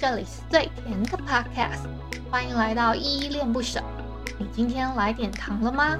[0.00, 1.86] 这里是最甜的 Podcast，
[2.30, 3.82] 欢迎来到依依恋不舍。
[4.38, 5.98] 你今天来点糖了吗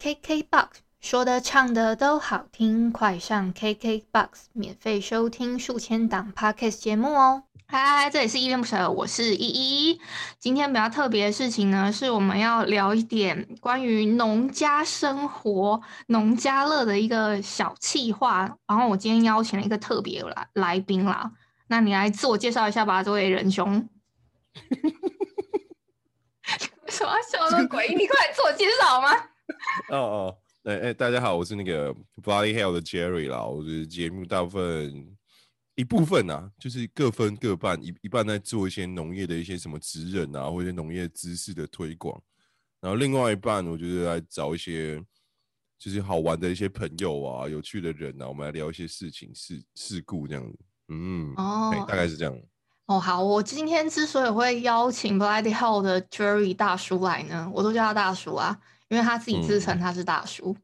[0.00, 7.44] ？KKBOX 说的唱的都好听，快上 KKBOX 免费收听数千档 Podcast 节目哦。
[7.68, 10.00] 嗨，这里是依依恋不舍，我是依依。
[10.38, 18.56] 今天比较特别的事情呢，是我们要聊一点关于农家生活、农家乐的一个小企划。
[18.68, 21.32] 然后我今天邀请了一个特别来来宾啦，
[21.66, 23.88] 那你来自我介绍一下吧，这位仁兄。
[26.86, 27.96] 什么笑那么诡异？
[27.96, 29.08] 你快自我介绍吗？
[29.90, 35.15] 哦哦，哎哎，大家好，我是那个 Body Hell 的 Jerry 啦，我的节目大部分。
[35.76, 42.20] 一部分啊，就是各分各半，一一半在做一些农业的一些什么职人啊，或者农业知识的推广，
[42.80, 44.98] 然后另外一半，我觉得来找一些
[45.78, 52.34] 就是好玩的一些朋友啊，有趣的人啊，我们来聊一些事情事事故这样子，嗯，哦，大概是这样。
[52.86, 60.56] 哦，好，我今天之所以会邀请 Bloody Hell 的 Jerry 大叔来呢，我都叫他大叔啊，因为他自己自称他是大叔，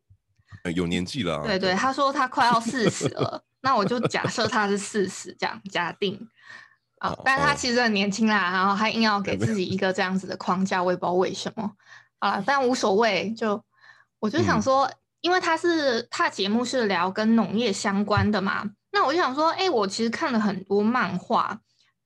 [0.65, 3.45] 嗯、有年纪了、啊，对对，他说他快要四十了。
[3.63, 6.29] 那我就假设他是四十这样假定
[6.99, 11.71] 啊，但是他其实很年轻啦，然后他硬要给自己一个这样子的框架，我也不知道为什么
[12.19, 13.33] 啊，但无所谓。
[13.35, 13.65] 就
[14.19, 21.59] 我就想说，因为他是他的节目是聊跟农业相关的嘛，那我就想说，哎，我其实看了很多漫画，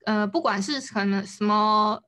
[0.05, 2.01] 呃，不管是可能什么。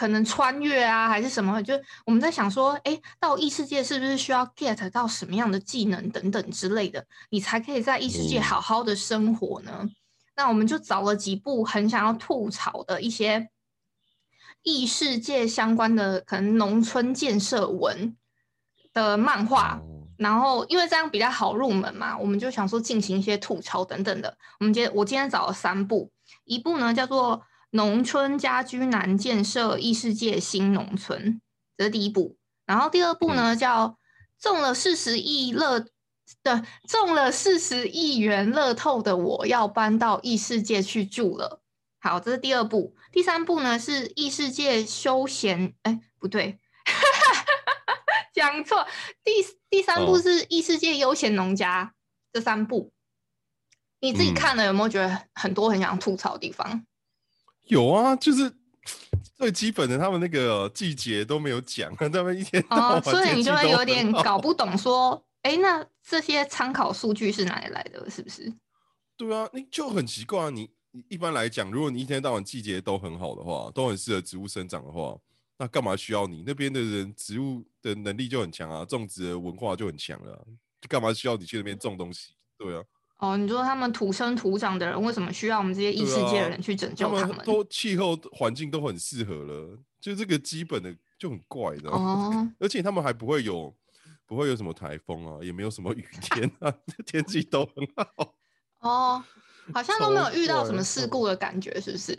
[0.00, 1.62] 可能穿越啊，还是什么？
[1.62, 1.74] 就
[2.06, 9.80] 我们在想说，哎、欸，到异世界是不是需要 get 到什么样的技能等等之类的，你才可以在异世界好好的生活呢？
[9.82, 9.90] 嗯、
[10.36, 13.50] 那我们就找了几部很想要吐槽的一些
[14.62, 18.16] 异世界相关的，可能农村建设文
[18.94, 24.34] 的漫画，嗯、然后因为这样比较好入门嘛，我们就想说进行一些吐槽等等的。
[24.60, 26.10] 我们今天我今天找了三部，
[26.46, 27.42] 一部呢叫做。
[27.70, 31.40] 农村家居难建设异世界新农村，
[31.76, 32.36] 这是第一步。
[32.66, 33.98] 然后第二步呢，叫
[34.38, 35.86] 中了四十亿乐
[36.42, 41.60] 的中了四十亿元乐透的我要搬到异世界去住了。
[41.98, 42.96] 好，这是第二步。
[43.12, 46.58] 第三步呢是异世界休闲，哎，不对，
[48.32, 48.86] 讲错。
[49.22, 49.32] 第
[49.68, 51.82] 第三步是异世界悠闲农家。
[51.82, 51.90] 哦、
[52.32, 52.92] 这三步
[54.00, 56.86] 你自己看了有没有觉得很多很想吐槽的地方？
[57.66, 58.52] 有啊，就是
[59.36, 68.08] 最基本的，他们那个季节都没有讲，他们一天哦，所以你就会有点搞不懂，说，哎、欸，那这些参考数据是哪里来的？
[68.10, 68.52] 是不是？
[69.16, 70.50] 对啊，你就很奇怪啊。
[70.50, 70.68] 你
[71.08, 75.16] 一般来讲，如果你一天到晚季节都很好的话，都很适合植物生长的话，
[75.58, 77.14] 那干嘛需要你那边的人？
[77.14, 80.46] 植物的能力就很强啊，种植的文化就很强了，
[80.80, 82.32] 就干嘛需要你去那边种东西？
[82.58, 82.82] 对啊。
[83.20, 87.24] 哦，你说他们土生土长的人为什么需要我们这些异世界的人去拯救他们？
[87.24, 91.88] 啊、他们都气候环境都很适合了，就这个基本的就很怪的。
[91.92, 93.74] 哦，而且他们还不会有
[94.24, 96.72] 不会有什么台风啊，也没有什么雨天啊，
[97.04, 98.34] 天气都很好。
[98.80, 99.22] 哦，
[99.74, 102.14] 好像都没有遇到什么事故的感觉，是不是？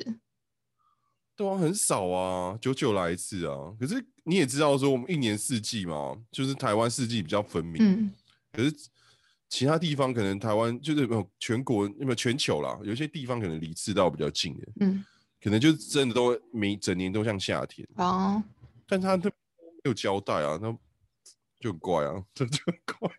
[1.35, 3.73] 对啊，很少啊，久久来一次啊。
[3.79, 7.84] 可是你也知道说，我们一年四季嘛，就是台湾四季比较分明。
[7.84, 8.13] 嗯，
[8.53, 8.72] 可是。
[9.51, 15.03] 其他地方可能台湾就是没有全国，没有全球啦，有些地方可能离赤道比较近的，嗯，
[15.44, 18.41] 可能就真的都每整年都像夏天哦。
[18.88, 19.35] 但他都没
[19.84, 20.72] 有交代啊，那
[21.59, 23.11] 就很怪啊， 这就很怪。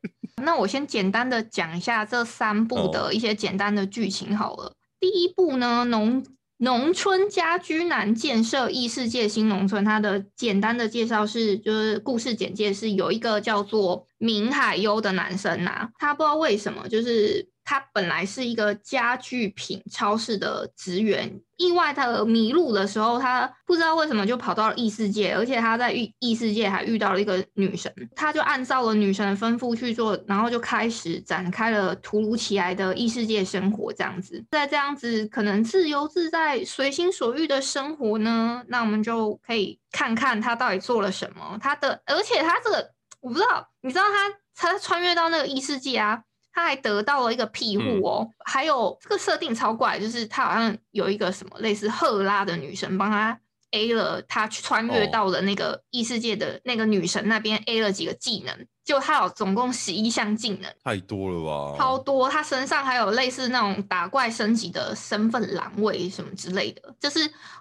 [0.42, 4.64] 那我先简单的讲一下这三部的一些简单的剧情好了。
[4.64, 6.24] 哦、第一部呢，农。
[6.62, 17.51] 农村家居男建设异世界新农村，它的简单的介绍是，就是故事简介是有一个叫做明海优的男生呐、他不知道为什么就是。
[17.64, 41.58] 他本来是一个家具品超市的职员，意外他迷路的时候，他不知道为什么就跑到了异世界，而且他在异异世界还遇到了一个女神，他就按照了女神的吩咐去做，然后就开始展开了突如其来的异世界生活，这样子，在这样子可能自由自在、随心所欲的生活呢，那我们就可以看看他到底做了什么。
[41.60, 44.34] 他的，而且他这个我不知道，你知道他
[44.72, 46.22] 他穿越到那个异世界啊？
[46.52, 53.38] 他还得到了一个庇护哦，嗯、还有这个设定超怪，就是他好像有一个什么类似赫拉的女神帮他
[53.70, 58.54] A 了，他穿越到了那个异世界的那个女神那边 A 了几个技能，
[58.84, 61.78] 就他有总共十一项技能，太多了吧？
[61.78, 62.28] 超多！
[62.28, 66.94] 他身上还有类似那种打怪升级的身份栏位什么之类的。
[67.00, 67.20] 就是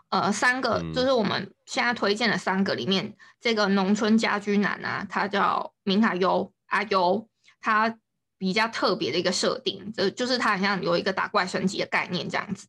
[0.10, 7.26] 呃，三个，嗯、就是我们现在推荐的三个里面，这个农村家居男啊，他叫明海优阿优，
[7.62, 7.98] 他
[8.42, 12.68] 比较特别的一个设定，就就是他好像有一个打怪升级的概念这样子。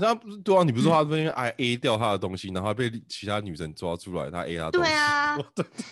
[0.00, 4.90] 他不是对啊，你不是说他被爱 A 掉他的东西，嗯、然后被其他女生抓出来，他 A 他东西。
[4.90, 5.38] 对啊，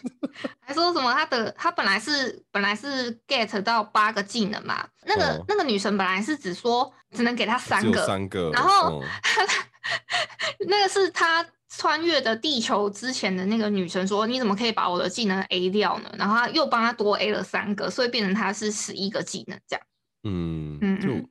[0.66, 9.04] 还说什么他的他本来是本来是 get 到八个技能嘛，那个、哦、那个女生本来是只说只能给他三个，三个，然后、哦、
[10.66, 16.14] 那个是他穿越的地球之前的那个女生说，你怎么可以把我的技能 A 掉呢？
[16.18, 19.86] 然后他又帮他多 A 了三个，所以变成他是十一个技能这样。
[20.24, 21.28] 嗯嗯，就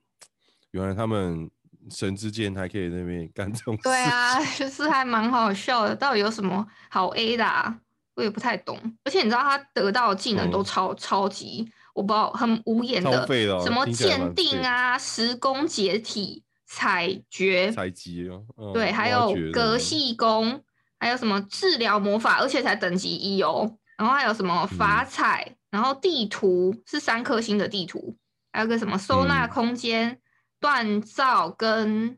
[0.72, 1.50] 原来他们。
[1.92, 5.94] 神之间还可以那边干这种事，对啊， 就是还蛮好笑的。
[5.94, 7.78] 到底有什么好 A 的啊？
[8.16, 8.80] 我也不太懂。
[9.04, 16.42] 而且你知道他得到的技能都超、嗯、超级，我不知道很无言的，的哦、什么鉴定啊、时空解体、
[16.76, 20.64] 采掘、采集哦，对，还有隔系工，
[21.00, 23.78] 还有什么治疗魔法，而且才等级一哦。
[23.98, 28.18] 然后还有什么法彩，嗯、然后地图是三颗星的地图，
[28.52, 30.10] 还有个什么收纳空间。
[30.10, 30.20] 嗯
[30.64, 32.18] 锻造跟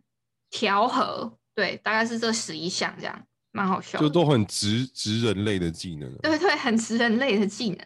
[0.51, 7.79] 调和，对，大概是这十一项，这样蛮好笑，就都很直直人类的技能，对对，很直人类的技能。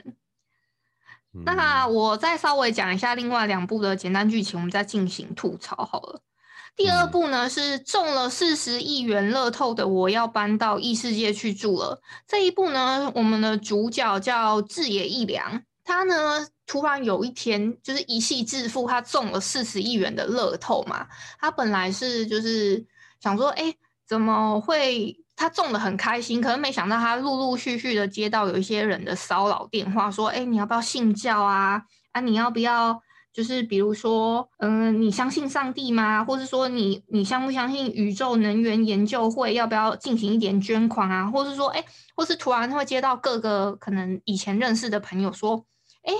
[1.33, 6.21] 嗯、那我再稍微讲一下另外两部的简单剧情，我们再进行吐槽好了。
[6.75, 12.01] 第二部呢、嗯、是中了四十亿元乐透的，我要搬到异世界去住了。
[12.27, 16.47] 这一部呢，我们的主角叫志野一良，他呢。
[16.71, 21.07] 突然有一天，就是一夕致富，他中了四十亿元的乐透嘛。
[21.39, 22.85] 他本来是就是
[23.19, 23.77] 想说，哎、欸，
[24.07, 25.17] 怎么会？
[25.35, 31.81] 他中的很开心，可是没想到他陆陆续续的接到有一些人的骚扰电话，说，哎、欸，你要不要信教啊？
[32.11, 33.01] 啊，你要不要？
[33.33, 36.23] 就是比如说，嗯、呃，你相信上帝吗？
[36.23, 39.53] 或是说你，你你相不相信宇宙能源研究会？
[39.53, 41.29] 要不要进行一点捐款啊？
[41.29, 41.85] 或是说，哎、欸，
[42.15, 45.65] 或是突然会接到各个可能以前认识的朋友说，
[46.03, 46.19] 哎、欸。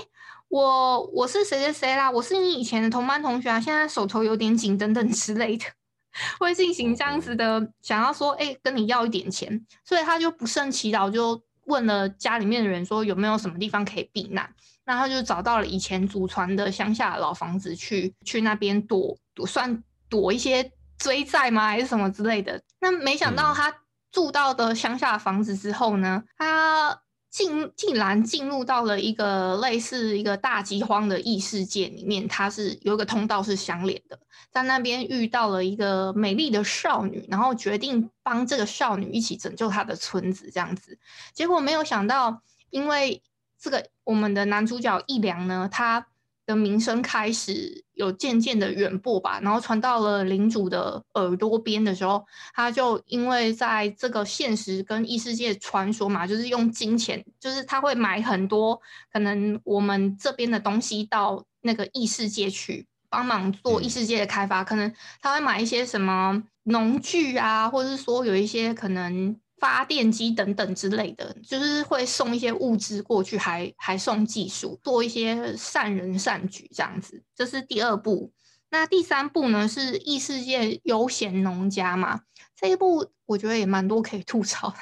[0.50, 5.64] 我我是谁谁谁啦，我是你以前的同班同学啊，现在手头有点紧，等等之类的，
[6.40, 14.52] 会进行这样子的，想要说，哎、欸，跟你要一点钱，所以他就不胜其扰，就问了家里面的人说有没有什么地方可以避难，
[14.90, 22.60] 那他就找到了以前祖传的乡下老房子去，去那边躲躲，算躲一些追债吗，还是什么之类的？
[22.80, 23.72] 那没想到他
[24.10, 27.00] 住到的乡下房子之后呢，他。
[27.30, 34.18] 竟竟然进入到了一个类似一个大饥荒的异世界里面，它是有一个通道是相连的，
[34.50, 40.98] 在那边遇到了一个美丽的少女，然后决定帮这个少女一起拯救她的村子，这样子。
[41.32, 43.22] 结果没有想到，因为
[43.60, 46.06] 这个我们的男主角义良呢，他。
[46.46, 58.80] 的名声开始有渐渐的远播吧，然后传到了领主的耳朵边的时候，他就因为在这个现实跟异世界传说嘛，就是用金钱，就是他会买很多
[59.12, 69.38] 可能我们这边的东西到那个异世界去帮忙做异世界的开发，嗯、可能他会买一些什么农具啊，或者是说有一些可能。
[69.60, 77.22] 发电机等等之类的，就是会送一些物资过去，还还送技术，做一些善人善举这样子。
[77.36, 78.32] 这是第二步。
[78.70, 79.68] 那第三步呢？
[79.68, 82.20] 是异世界悠闲农家嘛？
[82.56, 84.76] 这一部我觉得也蛮多可以吐槽的。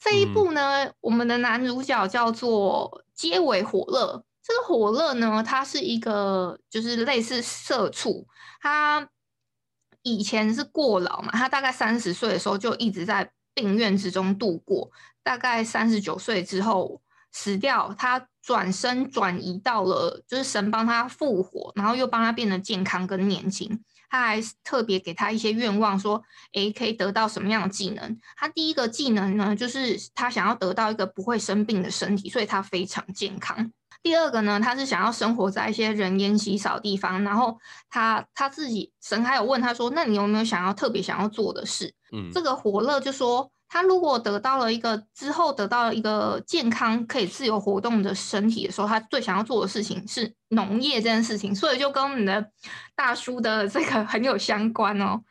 [0.00, 4.24] 这一部呢，嗯、我们的男主角叫做街尾火乐。
[4.42, 8.26] 这个火乐呢，他是一个就是类似社畜，
[8.62, 9.06] 他
[10.02, 13.30] 以前是过劳嘛，他大概三十岁的时候就一直在。
[13.54, 14.90] 病院之中度过，
[15.22, 17.00] 大概三十九岁之后
[17.32, 17.94] 死掉。
[17.96, 23.82] 他转身转移到了，就是神帮他复活，然后又帮他变得健康跟年轻。
[24.10, 26.22] 他还特别给他一些愿望，说
[26.54, 33.72] ：“诶，可以得到什么样的技能？”他第一个技能呢，就是他想要得到一个不会生病的身体，所以他非常健康。
[34.04, 37.24] 第二个呢，他是想要生活在一些人烟稀少的地方。
[37.24, 37.58] 然后
[37.88, 52.50] 他他自己神还有问他说：“那你有没有想要特别想要做的事？”嗯，这个火乐就说，他如果得到了一个之后得到了一个健康可以自由活动的身体的时候，他最想要做的事情是农业这件事情，所以就跟我们的
[52.94, 55.22] 大叔的 这个很有相关哦。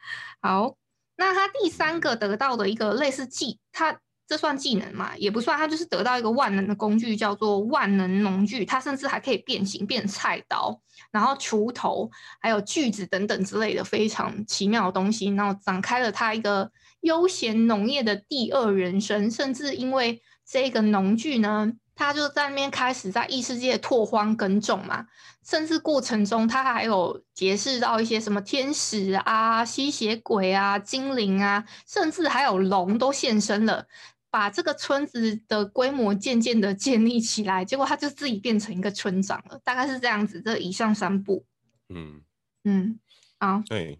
[0.41, 0.75] 好，
[1.15, 3.99] 那他第三个得到的一个类似技，他
[4.33, 5.11] 这算技能嘛？
[5.17, 8.65] 也不算，他就是得到一个万能的工具，叫做万能农具。
[8.65, 12.09] 他甚至还可以变形，变菜刀，然后锄头，
[12.39, 16.71] 还有锯子等等之类的非常奇妙的东西，然后展开了他一个。
[17.03, 25.05] 悠闲农业的第二人生，甚至因为这个农具呢，他就在那边开始在异世界拓荒耕种嘛，
[25.45, 33.85] 甚至过程中他还有结识到一些什么天使啊、吸血鬼啊、精灵啊，甚至还有龙都现身了，
[34.33, 40.41] 把这个村子的规模渐渐的建立起来，结果他就自己变成一个村长了，大概是这样子。
[40.41, 41.45] 这以上三步，
[41.89, 42.19] 嗯
[42.63, 42.99] 嗯，
[43.39, 43.99] 好，对。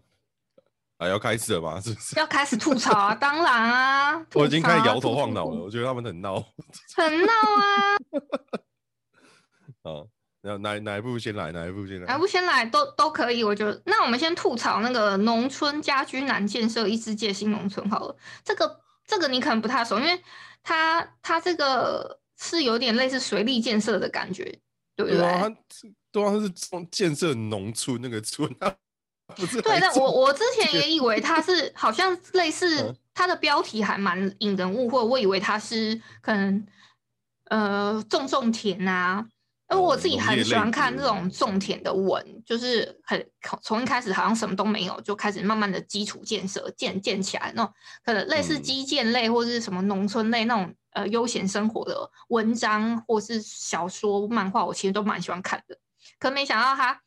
[0.97, 1.79] 啊，要开始了吗？
[1.79, 2.19] 是不是？
[2.19, 3.13] 要开始吐槽啊！
[3.21, 5.61] 当然啊，啊我已经开始摇头晃脑了。
[5.61, 6.43] 我觉得他们很闹，
[6.95, 7.97] 很闹啊！
[9.83, 10.07] 哦，
[10.41, 11.51] 那哪哪一步先来？
[11.51, 12.07] 哪一步先来？
[12.07, 13.43] 哪一步先来都都可以。
[13.43, 18.15] 我觉得，那我们先吐槽那个农村家居难建设异世界新农村好了。
[18.43, 20.21] 这个这个你可能不太熟，因为
[20.63, 24.43] 它它这个是有点类似水利建设的感觉，
[24.95, 25.17] 对不对？
[25.17, 25.55] 对啊，它
[26.11, 26.49] 对啊，它是
[26.91, 28.75] 建设农村那个村啊。
[29.35, 35.01] 对，但我我之前也以为它是好像类 似，它的标题还蛮引人误会。
[35.01, 36.67] 我以为它是可能
[37.45, 39.25] 呃种种田啊，
[39.69, 43.25] 因为我自己很喜欢看这种种田的文，就是很
[43.61, 55.77] 从一开始好像什么都没有，就开始慢慢的基础建设建建起来那种，可能类似基建类或者是什么农村类那种呃悠闲生活的文章或是小说漫画，我其实都蛮喜欢看的。
[56.19, 57.01] 可没想到他。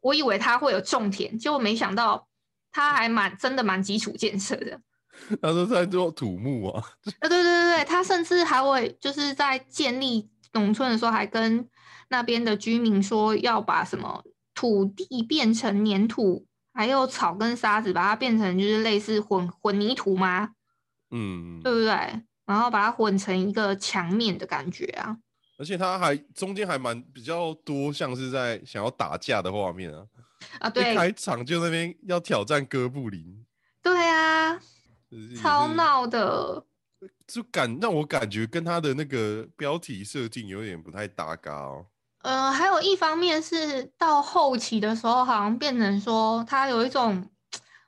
[0.00, 2.28] 我以为他会有种田，结果没想到
[2.70, 4.78] 他还蛮真的蛮基础建设的。
[5.40, 6.84] 他说在做土木啊。
[7.22, 11.68] 对对对对，他甚至还会就是在建立农村的时候，还跟
[12.08, 20.50] 那边的居民说要把什么土地变成粘土，还有草跟沙子把它变成就是类似混混凝土吗？
[21.10, 21.88] 嗯，对不对？
[22.46, 25.16] 然后把它混成一个墙面的感觉啊。
[25.56, 30.04] 而且它还中间还蛮比较多，像是在想要打架的画面啊！
[30.58, 33.46] 啊，对，一开场就那边要挑战哥布林，
[33.80, 34.58] 对啊，
[35.40, 36.66] 超闹的，
[37.26, 41.86] 就感让我感觉跟他的那个标题设定有点不太搭嘎哦。
[42.22, 47.28] 呃，还有一方面是到后期的时候，好像变成说他有一种，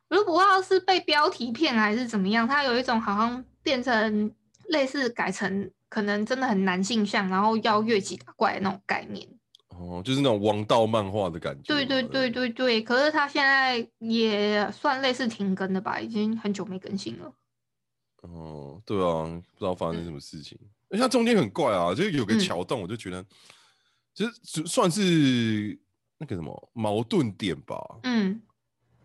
[0.09, 4.35] 我都不知道是被标题骗还是怎么样，他有一种好像变成
[4.69, 5.71] 类似改成。
[5.89, 9.25] 可能真的很男性向，然后要越级打怪的那种概念
[9.69, 11.63] 哦，就是那种王道漫画的感觉。
[11.73, 17.33] 对对对对对，可是他现在也算类似停更的吧，已经很久没更新了。
[18.23, 20.59] 哦，对啊，不知道发生什么事情。
[20.89, 23.25] 而且它中间很怪啊，就有个桥洞，我就觉得，
[24.15, 25.79] 其实算是
[26.19, 27.77] 那个什么矛盾点吧。
[28.05, 28.41] 嗯，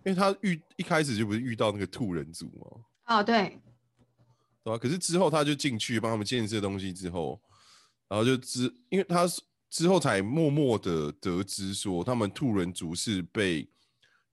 [0.04, 3.18] 因为他遇一开始就不是遇到那个兔人族吗？
[3.18, 3.60] 哦，对。
[4.64, 4.78] 对吧？
[4.78, 7.42] 可是之后他就进去帮他们建设东西之后，
[8.08, 9.28] 然后就知，因为他
[9.70, 13.68] 之后才默默的得知说，他们兔人族是被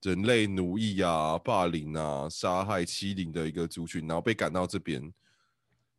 [0.03, 5.13] 人类奴役啊、霸凌啊、杀害、欺凌的一个族群，然后被赶到这边，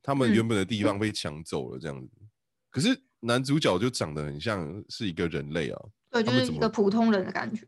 [0.02, 2.10] 他们原本的地方被抢走了这样子。
[2.22, 2.28] 嗯、
[2.70, 7.66] 可是男主角就长得很像是一个人类啊，对，就是一个普通人的感觉。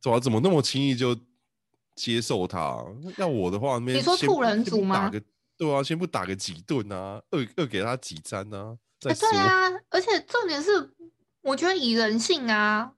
[0.00, 1.18] 怎么怎么那么轻易就
[1.96, 2.84] 接受他？
[3.16, 5.10] 要我的话，你说兔人族吗？
[5.56, 8.76] 对啊，先不打个几顿啊，饿饿给他几餐啊。
[9.00, 10.94] 对啊，而且重点是，
[11.42, 12.92] 我觉得以人性啊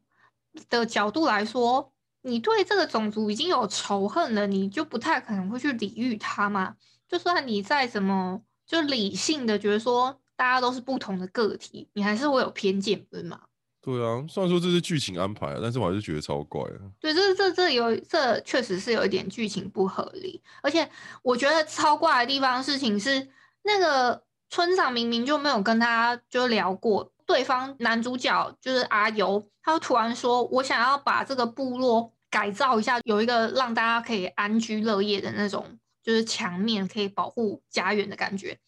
[0.68, 1.92] 的角度来说，
[2.26, 6.74] 你对这个种族已经有仇恨了，你就不太可能会去礼遇他嘛。
[7.08, 13.40] 就算你再怎么就理性的觉得说大家都是不同的个体，你还是会有偏见，对吗？
[13.80, 16.90] 对啊，虽然说这是剧情安排啊，但是我还是觉得超怪啊。
[16.98, 20.90] 对，这这这有这确实是有一点剧情不合理，而且
[21.22, 23.28] 我觉得超怪的地方事情是，
[23.62, 38.58] 那个村长明明就没有跟他就聊过，对方男主角就是阿尤，他突然说我想要把这个部落改造一下，有一个让大家可以安居乐业的那种，就是墙面可以保护家园的感觉，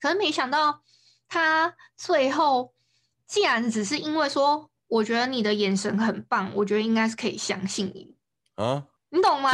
[0.00, 0.82] 可是没想到
[1.28, 2.72] 他最后。
[3.26, 8.14] 既然只是因为说，我觉得你的眼神很棒，我觉得应该是可以相信你
[8.54, 9.50] 啊，你懂吗？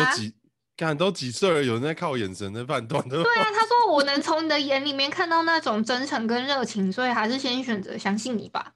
[0.76, 3.22] 看都几岁了，有人在靠眼神在判断的。
[3.22, 8.74] 对啊，他说我能从你的眼里面看到那种真诚跟热情，所以还是先选择相信你吧。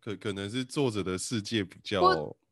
[0.00, 2.00] 可可能是作者的世界比较，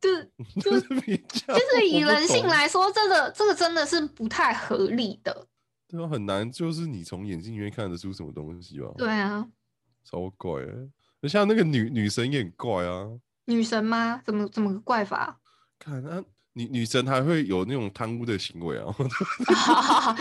[0.05, 0.11] 就
[0.45, 5.47] 是就是比较，就是以人性来说，这个这个真的是不太合理的。
[5.89, 8.89] 对啊，很难，就是你从眼睛里面看得出什么东西吧？
[8.97, 9.47] 对啊，
[10.05, 11.29] 超怪欸。
[11.29, 13.07] 像那个女女神也很怪啊，
[13.47, 14.21] 女神吗？
[14.25, 15.39] 怎么怎么个怪法？
[15.79, 18.87] 看啊，女女神还会有那种贪污的行为啊！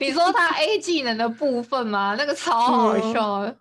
[0.00, 2.16] 你说她 A 技能的部分吗？
[2.18, 3.54] 那个超好笑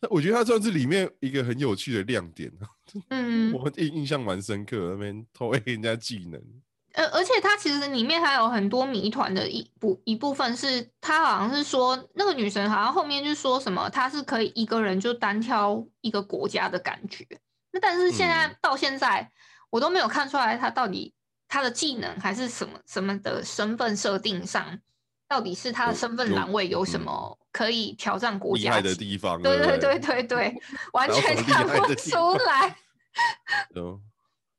[0.00, 0.08] 的。
[0.10, 2.52] 我觉得她算是里面一个很有趣的亮点。
[3.10, 6.40] 嗯，我印印象蛮深刻，那边偷 A 人家技能。
[6.94, 17.24] 呃，而且它其实里面还有很多谜团的一部一部分是，他好像是说那个女神好像后面就说什么，她是可以一个人就单挑一个国家的感觉。
[17.70, 19.30] 那但是现在到现在，嗯、
[19.70, 21.12] 我都没有看出来她到底
[21.46, 24.80] 她的技能还是什么什么的身份设定上，
[25.28, 29.40] 到底是她的身份栏位有什么可以挑战国家的地方？
[29.42, 30.54] 对对对对对，
[30.92, 32.76] 完全看不出来。
[33.74, 34.00] 嗯，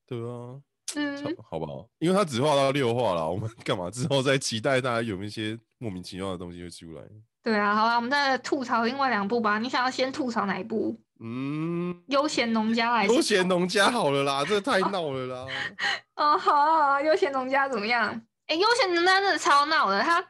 [0.08, 0.60] 对啊。
[0.96, 1.88] 嗯，好不好？
[2.00, 7.04] 因为他只画到六画了，我们 干嘛之后再期待大家有一些莫名其妙的东西会出来？
[7.44, 9.60] 对啊，好了，我们再吐槽另外两部吧。
[9.60, 11.00] 你想要先吐槽哪一部？
[11.22, 15.46] 嗯，悠闲农家还是悠闲农家好了啦，这太闹了啦。
[16.16, 18.10] 哦，好啊，悠闲农家怎么样？
[18.48, 20.02] 哎、欸，悠闲农家真的超闹的。
[20.02, 20.26] 他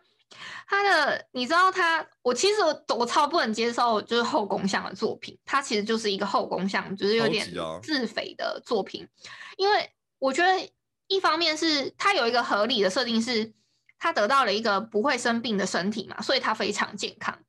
[0.68, 5.38] 他的，你知道他，我其实我，我超不能接受，就是后宫向的作品。
[5.46, 7.48] 他其实就是一个后宫向，就是有点
[7.84, 9.10] 自肥的作品，啊、
[9.58, 9.90] 因为。
[10.22, 10.70] 我觉得
[11.08, 13.54] 一方面是他有一个合理的设定，是
[13.98, 17.40] 他得到了一个不会生病的身体嘛，所以他非常健康。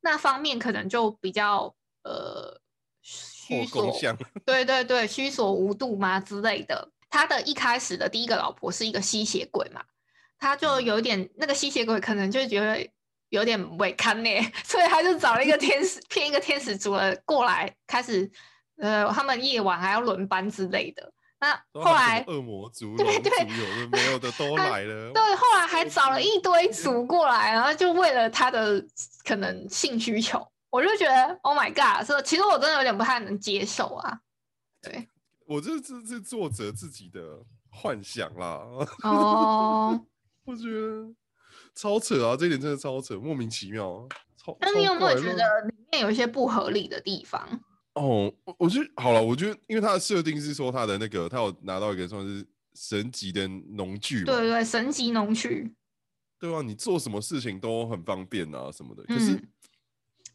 [0.00, 2.60] 那方面可能就比较呃
[3.00, 3.96] 虚索，
[4.44, 6.90] 对对对，虚所无度嘛之类的。
[7.08, 9.84] 他的一开始的第一个老婆是一个吸血鬼嘛，
[10.38, 12.88] 他就有点那个吸血鬼可能就觉得
[13.30, 14.30] 有点违堪呢，
[14.64, 18.30] 所以他就找了一个天使 骗一个天使族的过来，开始
[18.78, 21.12] 呃他们夜晚还要轮班之类的。
[21.38, 25.12] 那后来恶魔族，对对，有的没有的 都来了。
[25.12, 28.82] 对，后来还找了一堆族过来，然后就为了他的
[29.22, 32.06] 可能性需求，我就觉得 Oh my God！
[32.08, 34.18] 这其实我真的有点不太能接受啊。
[34.80, 35.08] 对，
[35.46, 37.20] 我这是是作者自己的
[37.70, 38.62] 幻想啦。
[39.02, 40.06] 哦，
[40.46, 41.12] 我觉得
[41.74, 42.36] 超扯啊！
[42.36, 44.08] 这一点真的超扯，莫名其妙。
[44.36, 47.46] 超，那你有没有觉得里面有一些不合理的地方？
[47.94, 55.74] 哦，我我觉得好了，我觉得因为他的设定是说他的那个，他有拿到一个算是神级的农具，对对，神级农具，
[56.38, 59.02] 对啊，你做什么事情都很方便啊什么的。
[59.04, 59.48] 可是，嗯、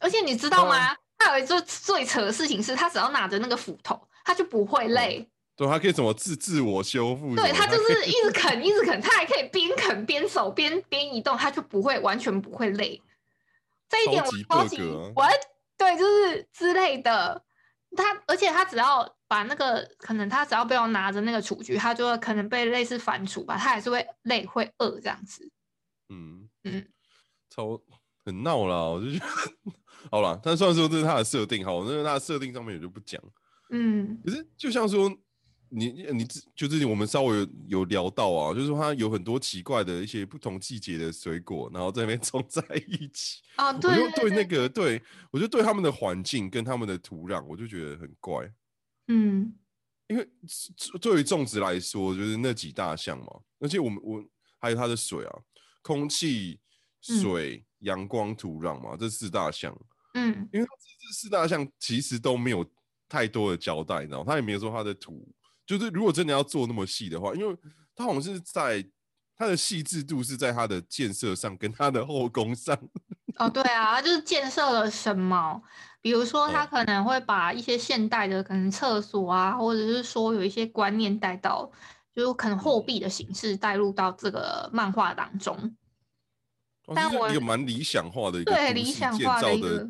[0.00, 0.76] 而且你知道吗？
[1.16, 5.20] 他，有一做最扯的事情是，他只要拿着那个斧头，他就不会累。
[5.20, 7.36] 嗯、对，他可以怎么自自我修复？
[7.36, 13.00] 对，他就是一直啃，一直啃，他还可以边啃边走，边边移动，他就不会完全不会累。
[13.88, 14.80] 这一点我超级，
[15.14, 15.30] 我、啊、
[15.76, 17.44] 对，就是之类的。
[17.94, 25.46] 他而且他只要把那个可能他只要不要拿着那个厨具，他就会可能被类似反刍吧，他还是会累会饿这样子。
[26.08, 26.88] 嗯嗯，嗯
[27.50, 27.78] 超
[28.24, 29.26] 很闹啦，我就觉得
[30.10, 30.40] 好了。
[30.42, 33.22] 但虽然说这是他的设定，好，那个他的设定上面也就不讲。
[33.68, 35.14] 嗯，可是就像说
[35.74, 43.40] 你你就是我们稍微有，有聊到啊，就是说他有很多奇怪的一些不同季节的水果，然后在那边 种在一起。
[43.56, 48.52] 哦，对，对，我就对那个对我就对他们的环境跟他们的土壤，我就觉得很怪。
[49.08, 49.54] 嗯，
[50.08, 50.28] 因为
[51.00, 54.24] 对于种植来说，就是那几大项嘛，而且我们我
[54.58, 55.38] 还有它的水啊，
[55.82, 56.60] 空气、
[57.00, 59.76] 水、阳光、土壤嘛，这四大项。
[60.14, 62.64] 嗯，因为这四大项其实都没有
[63.08, 65.26] 太多的交代，你知道，他也没有说他的土，
[65.66, 67.56] 就是如果真的要做那么细的话，因为
[67.94, 68.84] 他好像是在
[69.36, 72.76] 他的细致度是在他的建设上跟他的后宫上。
[73.38, 75.62] 哦，对啊，就是建设了什么？
[76.02, 81.70] 比如说，他可能会把一些现代的可能厕所啊，或者是说有一些观念带到，
[82.14, 85.76] 就是可能货币的形式带入到这个漫画当中。
[86.94, 89.88] 但我一个蛮理想化的一个对理想化的一个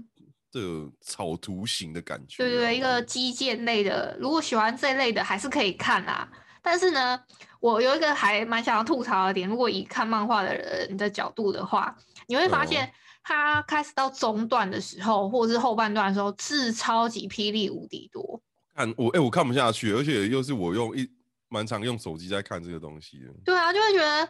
[0.53, 0.61] 的
[1.01, 2.45] 草图形的感觉。
[2.45, 6.29] 对对，一个基建类的，如果喜欢这一类的，还是可以看啊。
[6.63, 7.21] 但是呢，
[7.59, 12.93] 我有一个还蛮想要吐槽的点，如果以看漫画的人的角度的话，你会发现。
[13.25, 18.43] 他开始到中段的时候，或者是后半段的时候，字超级霹雳无敌多。
[18.75, 21.09] 看我，哎、欸，我看不下去，而且又是我用一
[21.49, 23.33] 蛮常用手机在看这个东西的。
[23.45, 24.29] 对啊，就会觉得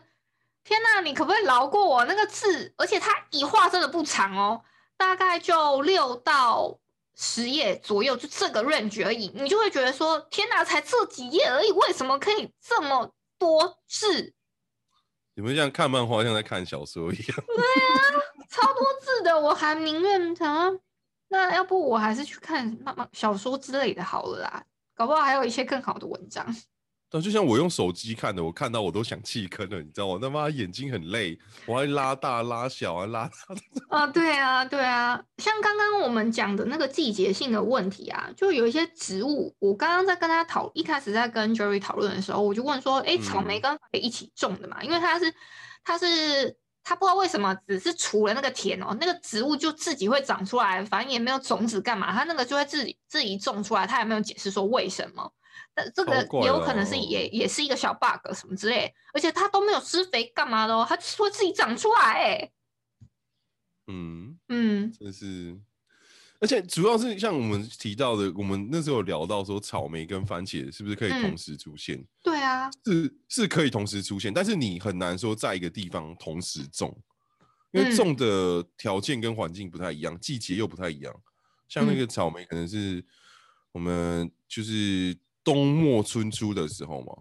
[0.62, 2.70] 天哪，你可不可以饶过我那个字？
[2.76, 4.60] 而且他一画真的不长哦，
[4.96, 6.78] 大概就六到
[7.14, 9.30] 十页左右，就这个 range 而已。
[9.34, 14.34] 你就会觉得说，天哪，才这几页而已，为什么可以这么多字？
[15.34, 17.36] 有没有像看漫画，像在看小说一样？
[17.46, 18.22] 对啊。
[18.48, 20.78] 超多字的，我还宁愿想，
[21.28, 26.46] 那要不我还是去看漫漫小说之类的好了啦，搞不好还有一些更好的文章。
[27.12, 30.18] 但就像我用手机看的，我看到我都想弃坑了，你知道吗？
[30.20, 33.98] 他妈眼睛很累，我还拉大拉小啊，拉大。
[33.98, 44.78] 啊，对啊，对啊，像刚刚我们讲的那个季节性的问题啊，就有一些植物，我刚刚在跟他讨，一开始在跟 Jerry 讨论的时候，我就问说，哎，草莓跟可以一起种的嘛？
[44.80, 45.34] 嗯、因为它是，
[45.84, 46.56] 它是。
[46.84, 55.32] 它不知道为什么，只是除了那个田哦，那个植物就自己会长出来，反正也没有种子干嘛，它那个就会自己自己种出来，他也没有解释说为什么。
[55.74, 62.50] 但这个也有可能是也也是一个小 bug 什么之类，而且它都没有施肥干嘛的哦，它会自己长出来哎。
[63.86, 65.58] 嗯嗯，真是。
[66.40, 71.96] 而且主要是像我们提到的，我们那时候聊到说，草莓跟番茄是不是可以同时出现？
[71.96, 77.00] 嗯、对啊，是是可以同时出现，但是你很难说在一个地方同时种，
[77.70, 81.14] 因为种的条件跟环境不太一样，季节又不太一样。
[81.68, 83.04] 像那个草莓，可能是
[83.70, 87.14] 我们就是冬末春初的时候嘛，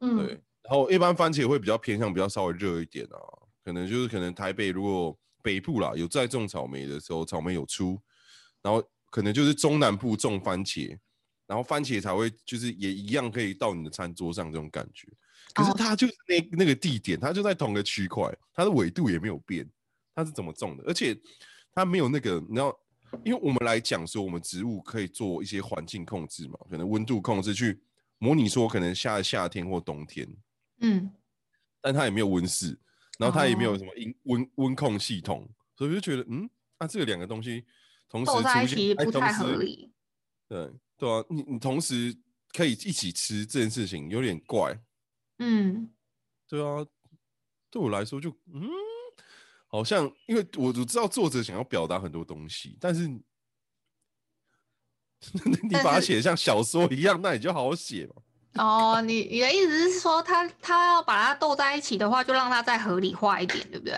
[0.00, 0.40] 嗯，对。
[0.62, 3.16] 然后一般番茄会比较偏向比较稍微热一点啊，
[3.64, 7.98] 可能就是可能台北如果北部啦有在种草莓的时候，草莓有出。
[8.60, 10.98] 然后可能就是中南部种番茄，
[11.46, 15.08] 然后番茄才会就是也一样可以到你的餐桌上这种感觉。
[15.54, 19.66] 可是它就是那那个地点，它就在同个区块，它的纬度也没有变。
[20.14, 20.82] 它是怎么种的？
[20.88, 21.16] 而且
[21.72, 22.76] 它没有那个，你知道，
[23.24, 27.80] 因为我们来讲说，我们植物可以做一些环境控制嘛，可能温度控制去
[28.18, 30.28] 模拟说可能夏夏天或冬天，
[30.80, 31.10] 嗯，
[31.80, 32.78] 但它也没有温室，
[33.18, 33.92] 然后它也没有什么
[34.24, 37.64] 温温温控系统，所以我就觉得，嗯，那、啊、这个两个东西。
[38.10, 39.92] 同时出现不太合理。
[40.48, 42.16] 对对啊，你你同时
[42.54, 44.74] 可以一起吃这件事情有点怪。
[45.40, 45.90] 嗯，
[46.48, 46.86] 对啊，
[47.70, 48.62] 对我来说就嗯，
[49.68, 53.06] 好像因为我我知道作者想要表达很多东西，但是
[55.62, 58.14] 你把它写像小说一样，那你就好好写嘛。
[58.54, 63.96] 哦，你你的意思是说他，他他要把它斗在一起的话，就让它再合理化一点，对不对？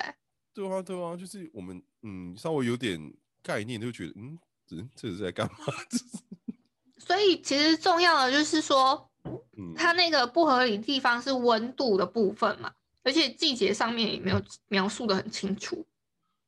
[0.53, 3.13] 对啊，对啊，就是我们嗯稍微有点。
[3.43, 5.57] 概念就觉得，嗯，这这是在干嘛？
[7.01, 9.11] 所以其实重要的就是说，
[9.57, 12.71] 嗯，它那个不合理的地方是温度的部分嘛，
[13.03, 15.87] 而且季节上面也没有描述的很清楚。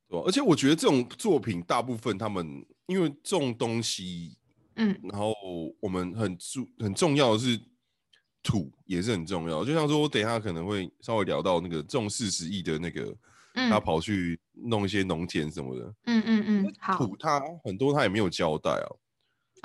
[0.09, 4.37] 对，而且我觉得这种作品大部分他们因为种东西，
[4.77, 5.35] 嗯，然后
[5.81, 7.61] 我们很重很重要的是
[8.43, 13.15] 土也是很重要，就像说我等一下可能会稍微聊到那个种四十亿的那个。
[13.55, 18.89] 他跑去弄一些农田什么的，嗯嗯嗯，好，土他很多他也没有交代啊。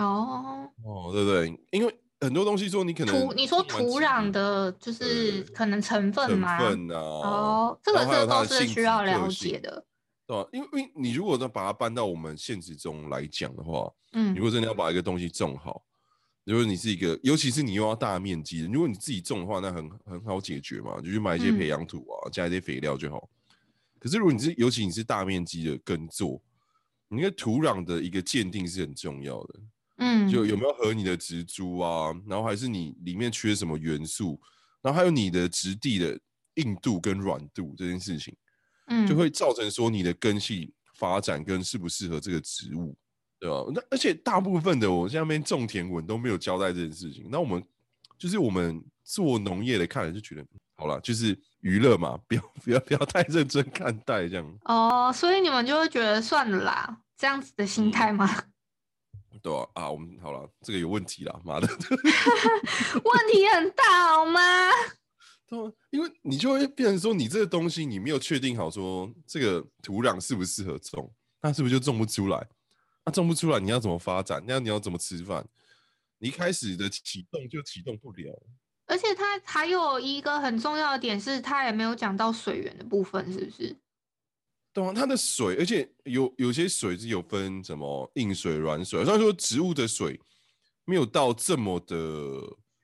[0.04, 1.58] 哦哦，对不对？
[1.71, 6.58] 因为很多东西说你可能土，你说土壤的就是可能成分吗？
[6.58, 9.86] 成分啊，哦，这个这个都是需要了解的，
[10.25, 10.49] 对吧？
[10.51, 15.84] 因为因为你如果能把它搬到我们现实中来讲的话，嗯，如果真的要把一个东西种好，
[16.43, 23.30] 如果你是一个，尤其是你又要大面积的，如果你自己种的话，那很很好解决嘛，就去买一些培养土啊，加一些肥料就好。
[23.99, 26.41] 可是，如果你是，尤其你是大面积的耕作，
[27.10, 29.60] 你那个土壤的一个鉴定是很重要的。
[29.97, 34.39] 嗯，就有没有合你的植株啊，然后还是你里面缺什么元素，
[34.81, 36.19] 然后还有你的质地的
[36.55, 38.36] 硬度跟软度这件事情，
[38.88, 42.95] 嗯，就会造成说你的根系发展跟适不适合这个植物，
[43.39, 43.65] 对吧？
[43.73, 47.27] 那而且大部分的我在那边种田文都没有交代这件事情。
[47.29, 47.63] 那我们
[48.17, 51.38] 就是我们做农业的看了就觉得，好了，就是。
[51.62, 54.60] 娱乐嘛，不要不要不要太认真看待这样。
[54.65, 58.29] 哦，所以你们就会觉得算了啦，这样子的心态吗？
[58.31, 58.53] 嗯、
[59.41, 61.67] 对啊，啊，我们好了，这个有问题啦，妈的，
[63.03, 64.41] 问题很大好吗？
[65.47, 71.11] 对啊，因为你就会变成说，你这个东西你没有确定好，说这个土壤适不适合种，
[71.41, 72.47] 那是不是就种不出来？
[73.05, 74.43] 那种不出来，你要怎么发展？
[74.45, 75.47] 那你要怎么吃饭？
[76.17, 78.43] 你一开始的启动就启动不了。
[78.87, 83.75] 而且它还有一个很重要的点是，它也没有讲到水源的部分，是不是？
[84.77, 89.03] 对啊，它的水，而且有有些水是有分什么硬水、软水。
[89.03, 90.19] 虽然说植物的水
[90.85, 91.97] 没有到这么的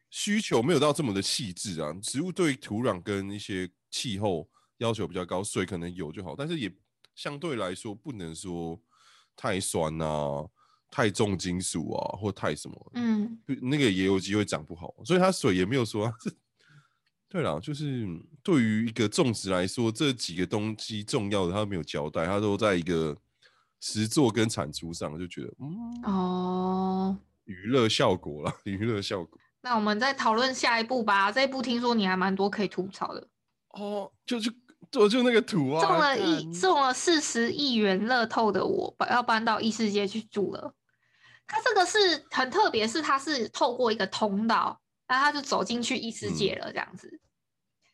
[0.10, 1.94] 需求，没有到这么的细致啊。
[2.02, 6.76] 植物对土壤跟一些气候要求比较高，水可能有就好，但是也
[7.14, 8.82] 相对来说不能说
[9.36, 10.44] 太酸啊。
[10.90, 16.14] 太重金属啊，或太什么，嗯，那个也有机会长不好，所以它水也没有说。
[17.28, 18.08] 对了，就是
[18.44, 23.18] 对于一个种植来说，这几个东西重要的，他没有交代，他都在一个
[23.80, 29.40] 实作跟产出上，就觉得，嗯，哦，娱乐效果啦， 娱乐效果。
[29.62, 31.32] 那我们再讨论下一步吧。
[31.32, 33.26] 这一步听说你还蛮多可以吐槽的。
[33.70, 34.52] 哦，就就
[34.92, 40.74] 就就那个图啊，中了一中了四十亿元乐透的我，要搬到异世界去住了。
[41.48, 44.78] 它这个是很特别，是它是透过一个通道，
[45.08, 47.20] 然后他就走进去异世界了，这样子，嗯、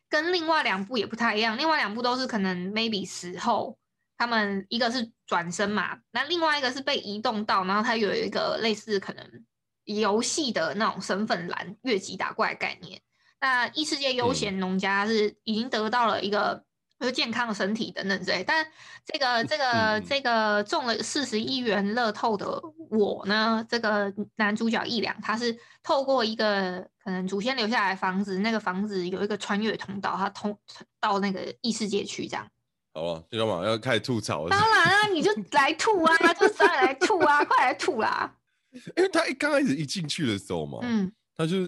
[0.09, 1.57] 跟另外两部也不太一样。
[1.57, 3.77] 另外两部都是可能 maybe 死后，
[4.17, 9.45] 他们一个是转身嘛，那另外一个是被移动到，然后它有一个类似可能
[9.85, 13.01] 游戏的那种身份栏，越级打怪概念。
[13.39, 16.65] 那异世界悠闲农家是已经得到了一个
[16.99, 18.43] 就健康身体等等之类。
[18.43, 18.65] 但
[19.05, 30.57] 这个这个、嗯、这个中了四十亿元乐透的我呢，这个男主角一良，他是透过一个可能祖先留下来的房子，那个房子有一个穿越通道，他通
[30.99, 32.47] 到那个异世界去，这样。
[32.91, 33.65] 好了，知道吗？
[33.65, 34.49] 要开始吐槽了。
[34.49, 38.35] 当然啊， 你就来吐啊，就上来来吐啊，快来吐啦！
[38.97, 41.67] 因为他一刚开始一进去的时候嘛，嗯，他就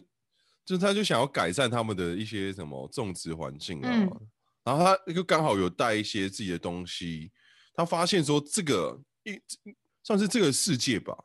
[0.66, 4.12] 就他就想要改善他们的一些什么种植环境啊，嗯、
[4.64, 7.32] 然后他就刚好有带一些自己的东西，
[7.74, 9.40] 他发现说这个一
[10.04, 11.16] 算是这个世界吧，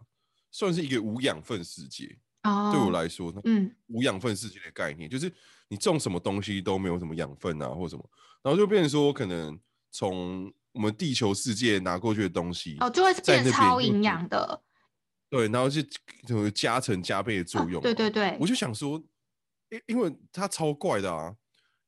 [0.51, 2.19] 算是一个无养分世界。
[2.43, 5.33] 哦，对我来说，嗯，无养分世界的概念就是
[5.69, 8.11] 你种什么东西都没有什么养分啊，或什么，
[8.43, 9.59] 然后就变成说可能。
[9.93, 14.63] 从我们地球世界拿过去的东西哦，就会变超营养的，
[15.31, 15.81] 对，然后就
[16.27, 17.83] 就加成加倍的作用，哦。
[17.83, 19.03] 对对对，我就想说，
[19.71, 21.35] 因因为它超怪的啊，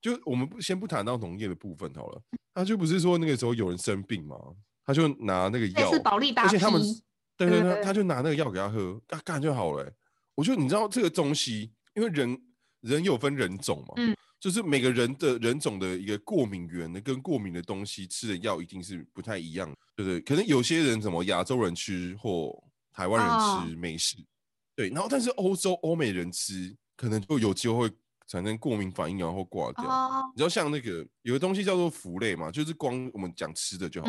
[0.01, 2.23] 就我们不先不谈到农业的部分好了，
[2.55, 4.37] 他就不是说那个时候有人生病嘛，
[4.85, 6.81] 他就拿那个药，是保利达，而且他们
[7.37, 9.93] 对对对，他就拿那个药给他喝，他干就好了，欸。
[10.35, 12.41] 我觉得你知道这个东西，因为人
[12.83, 14.15] 人有分人种嘛，嗯。
[14.41, 20.21] 就是每个人的人种的一个过敏源的，跟过敏的东西吃的药一定是不太一样，对不对？
[20.21, 22.57] 可能有些人什么亚洲人吃或
[22.93, 24.17] 台湾人吃没事，
[24.77, 24.91] 对。
[24.91, 27.91] 然后但是欧洲欧美人吃，可能就有机会
[28.29, 29.83] 产生过敏反应，然后挂掉。
[30.33, 34.09] 你知道像那个有个东西叫做麸类嘛，就是光我们讲吃的就好，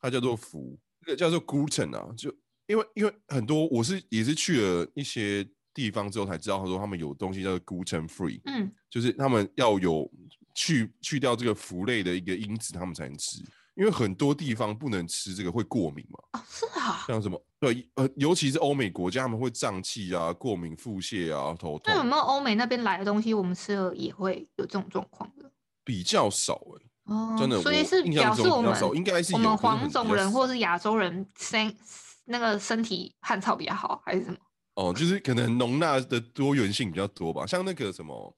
[0.00, 2.34] 它叫做麸，这个叫做 gluten 啊，就
[2.66, 5.48] 因为因为很多我是也是去了一些。
[5.74, 10.06] 地方之后才知道，他说他们有东西叫做 gluten free，嗯，就是他们要有
[10.54, 13.42] 去去掉这个麸类的一个因子，他们才能吃。
[13.74, 16.18] 因为很多地方不能吃这个会过敏嘛。
[16.32, 17.04] 哦，是啊。
[17.06, 17.42] 像什么？
[17.58, 21.82] 对，呃，尤其是欧美国家，他们会胀气啊、过敏、腹泻啊、头痛。
[21.86, 25.50] 那有没有欧美那边来的东西，我们吃了也会有这种状况的？
[25.84, 27.60] 比较少哎、欸，哦，真的。
[27.62, 31.76] 所以是表示我们应该是我们黄种人或是亚洲人身
[32.24, 34.36] 那个身体汗草比较好，还是什么？
[34.74, 38.36] 哦，就是可能农纳的多元性比较多吧，像那个什么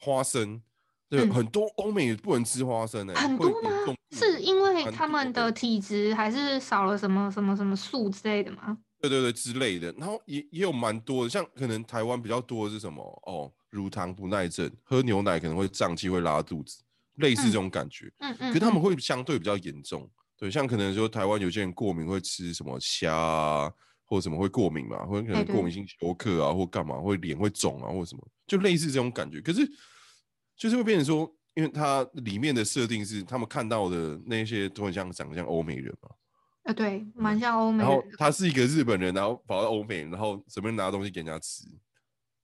[0.00, 0.60] 花生，
[1.08, 3.70] 对，嗯、很多欧美不能吃花生诶、欸，很多吗？
[4.10, 8.76] 是因为他们的体质，还是少了什么什么什么素之类的吗？
[9.00, 9.92] 对对对，之类的。
[9.98, 13.02] 然后也也有蛮多的，像可能台湾比较多的是什么？
[13.26, 16.82] 哦，乳糖不耐症，喝牛奶可能会胀气、会拉肚子，
[17.16, 18.12] 类似这种感觉。
[18.18, 18.48] 嗯嗯。
[18.52, 23.72] 可是他们会相对比较严重，对，像可能说台湾有些人过敏会吃什么虾、啊。
[24.10, 29.38] 或者什么会过敏嘛，或者可能过敏性休克啊，或干嘛，会脸会肿啊，或什么，就类似这种感觉。
[29.38, 29.70] 可是
[30.58, 36.10] 就是会变成说，因为它里面的设定是他们看到的那些都很像长得像欧美人嘛。
[36.64, 37.88] 啊，对，蛮像欧美人。
[37.88, 41.64] 然后他是一个日本人，然后跑到欧美，然后随便拿东西给人家吃，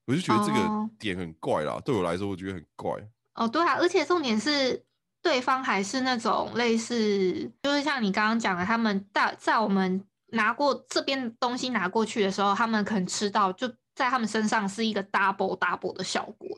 [0.06, 1.78] 我就觉得这个点很怪啦。
[1.84, 2.92] 对我来说，我觉得很怪。
[3.34, 4.82] 哦，对啊，而且重点是
[5.20, 10.02] 对方还是那种类似，就是像你刚刚讲的，他们大在我们。
[10.28, 16.48] 拿过这边东西拿过去的时候，他们可能吃到，就在他们身上是一个 double double 的效果。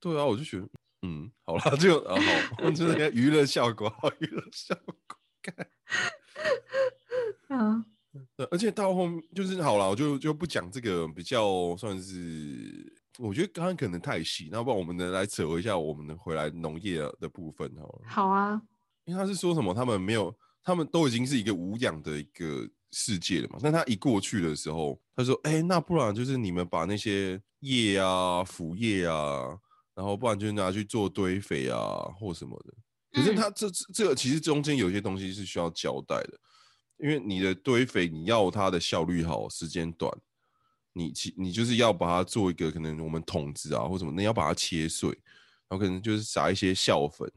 [0.00, 0.66] 对啊，我就觉得，
[1.02, 2.14] 嗯，好了，就啊
[2.58, 5.68] 好，就是 娱乐效果，好娱乐效果，看，
[7.48, 7.84] 嗯，
[8.50, 18.02] 而且到后面就是好了，我就就不讲这个比较算是，我觉得刚刚可能太细，那不然我们能来扯一下我们的回来农业的部分好了。
[18.06, 18.60] 好啊，
[19.04, 22.68] 因为他是说什么，他们没有，他们都已经是一个无氧的一个。
[22.92, 29.56] 世界了嘛，但他一过去的时候，他说：“哎、欸，那不然就是你们把那些叶啊、腐叶啊，
[29.94, 31.78] 然后不然就拿去做堆肥啊，
[32.18, 32.74] 或什么的。
[33.12, 36.38] 可是它这这个其实中间有些东西是需要交代的，
[36.98, 40.12] 因为你的堆肥你要它的效率好、时间短，
[40.92, 45.08] 你其你就是要把它做一个可能我们桶子啊或什么，你要把它切碎，
[45.68, 47.30] 然后可能就是撒一些酵粉，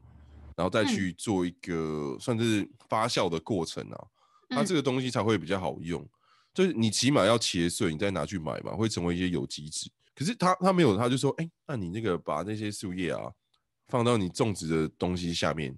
[0.56, 4.06] 然后再去做一个算是发酵的过程啊。”
[4.50, 6.06] 它这个东西才会比较好用，
[6.52, 9.90] 就是你起码要切碎，你再拿去买嘛，会成为一些有机质。
[10.14, 13.32] 可是他他没有，他就说，哎、欸，那你那个把那些树叶啊
[13.88, 15.76] 放到你种植的东西下面，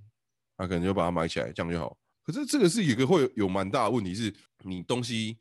[0.57, 1.97] 他可能就把它埋起来，这样就好。
[2.23, 5.39] 可是这个是一个会有蛮大的问题，是你东西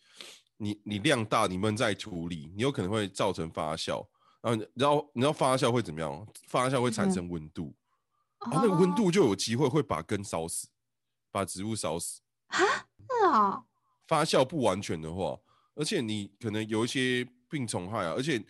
[0.58, 4.06] 你你量大，你闷在土里，你有可能会造成发酵，
[4.42, 6.28] 然后然后你知道发酵会怎么样？
[6.48, 7.76] 发酵会产生温度，
[8.46, 10.70] 嗯、然后那个温度就有机会会把根烧死，
[11.32, 12.22] 把植物烧死。
[12.52, 12.64] 是
[13.26, 13.64] 啊，
[14.08, 15.38] 发酵不完全的话，
[15.74, 18.42] 而且你可能有一些病虫害啊，而且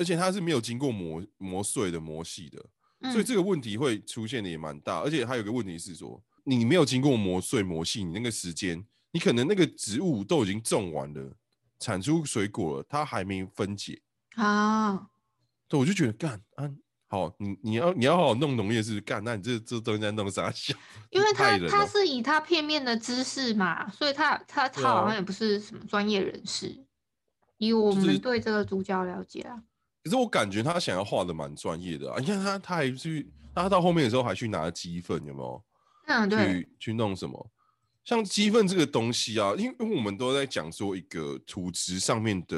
[0.00, 2.64] 而且它是没有经过磨磨碎的磨细的，
[3.00, 5.00] 嗯、所以这个问题会出现的也蛮大。
[5.00, 11.36] 而且还有个问题是说，你没有经过磨碎磨细，你那个时间，你可能那个植物都已经种完了，
[11.78, 14.00] 产出水果了，它还没分解
[14.36, 15.10] 啊。
[15.68, 16.70] 对，我就觉得干啊，
[17.08, 20.50] 好，你你要你要好好弄农业是干，那你这这东西在弄啥？
[21.10, 26.68] 因为他他是以他片面的知识嘛，所以他他他好像也不是什么专业人士。
[26.68, 26.82] 啊、
[27.58, 29.62] 以我们对这个主角了解啊，
[30.02, 32.18] 可是我感觉他想要画的蛮专业的啊。
[32.18, 35.64] 你看他他还去，他到后面的时候还去拿鸡粪，有没有？
[36.06, 36.38] 嗯，对。
[36.38, 37.50] 去去弄什么？
[38.04, 42.56] 像鸡粪这个东西啊，因为我们都在讲说一个土质上面的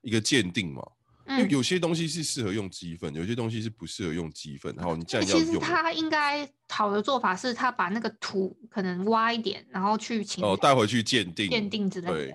[0.00, 0.82] 一个鉴定嘛。
[1.28, 4.74] 因为有些东西是适合用鸡粪，有些东西是不适合用鸡粪。
[4.76, 12.12] 然后你这样要用，其实他应该好的做法是，他把那个土可能挖一点，然后去请哦带回去鉴定，鉴定之类的。
[12.12, 12.34] 对，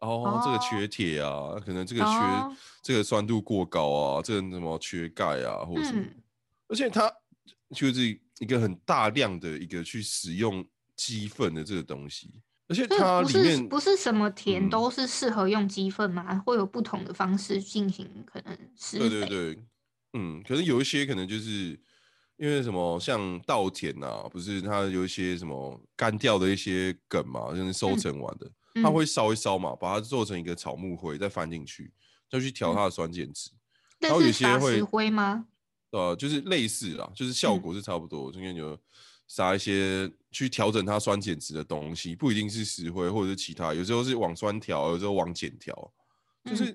[0.00, 6.04] 哦，这个缺铁啊，可能这个缺这个酸度过高啊，这个什么缺钙啊，或者什么。
[6.68, 7.12] 而且它
[7.74, 12.30] 就是一个很大量的一个去使用鸡粪的这个东西。
[12.70, 16.26] 而且它里面不是什么田都是适合用鸡粪吗？
[16.28, 19.08] 嗯、会有不同的方式进行可能施肥。
[19.08, 19.62] 对对对，
[20.12, 21.80] 嗯，可能有一些可能就是
[22.36, 31.92] 因为什么，像稻田啊，不是它有一些什么干掉的一些梗嘛，就是收成完的，嗯、它会烧一烧嘛，把它做成一个草木灰，再翻进去，
[32.30, 33.50] 再去调它的酸碱值。
[33.52, 33.58] 嗯、
[34.00, 35.46] 然后有些会石灰吗？
[35.90, 38.78] 呃，就是类似啦，就是效果是差不多，今天就。
[39.30, 45.92] 撒一些去调整它酸碱值的东西，不一定是石灰或者是其他，有时候是往酸调，有时候往碱调，
[46.46, 46.74] 就是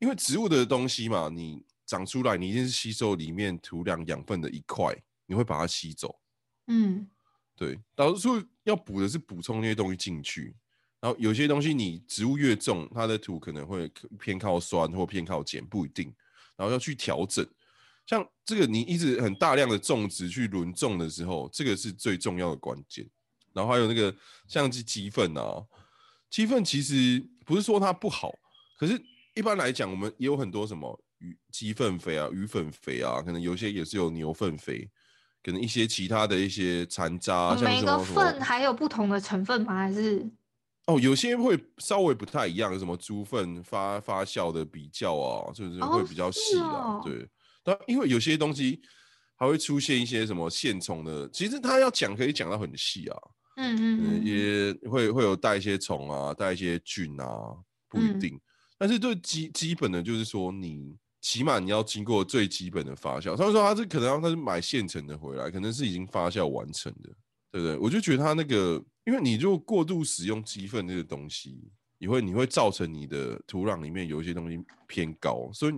[0.00, 4.92] 因为植物的东西嘛，你长出来，你一定是吸收里面土壤养分的一块，
[5.26, 6.18] 你会把它吸走。
[6.66, 7.08] 嗯，
[7.54, 10.56] 对，导致说要补的是补充那些东西进去，
[11.04, 13.86] 然后有些东西你植物越重，它的土可能会
[14.18, 16.10] 偏靠酸或偏靠碱，不一定，
[16.56, 17.46] 然后要去调整。
[18.06, 23.06] 像这个，你一直很大量的种植去轮种的时候，这个是最重要的关键。
[23.52, 24.16] 然后还有那个
[24.48, 25.62] 像鸡鸡粪啊，
[26.30, 28.32] 鸡粪其实不是说它不好，
[28.78, 28.98] 可是
[29.34, 34.88] 一般来讲，我们也有很多什么鱼鸡粪肥啊、鱼粪肥啊，可能有些也是有牛粪肥，
[35.42, 37.54] 可能一些其他的一些残渣。
[37.56, 39.74] 每个粪还有不同的成分吗？
[39.74, 40.26] 还是？
[40.86, 47.26] 哦，有些会稍微不太一样，什么猪粪发发酵的比较啊，就是会比较细啊，哦哦、对。
[47.62, 48.80] 但因为有些东西
[49.36, 53.16] 还会出现一些什么线虫的，其实他要讲可以讲到很细啊，
[53.56, 57.26] 嗯嗯，嗯，也会会有带一些虫啊，带一些菌啊，
[57.88, 58.34] 不一定。
[58.34, 58.40] 嗯、
[58.76, 63.34] 但是最基基本的就是说，你起码你要经过最基本的发酵。
[63.34, 67.08] 他们说他是可能他是买现成的回来，可能是已经发酵完成的，
[67.50, 67.78] 对不对？
[67.78, 75.74] 我就觉得他那个，因为你如果过度使用鸡粪这个东西，你会你会造成你的土壤里面有一些东西偏高，所以。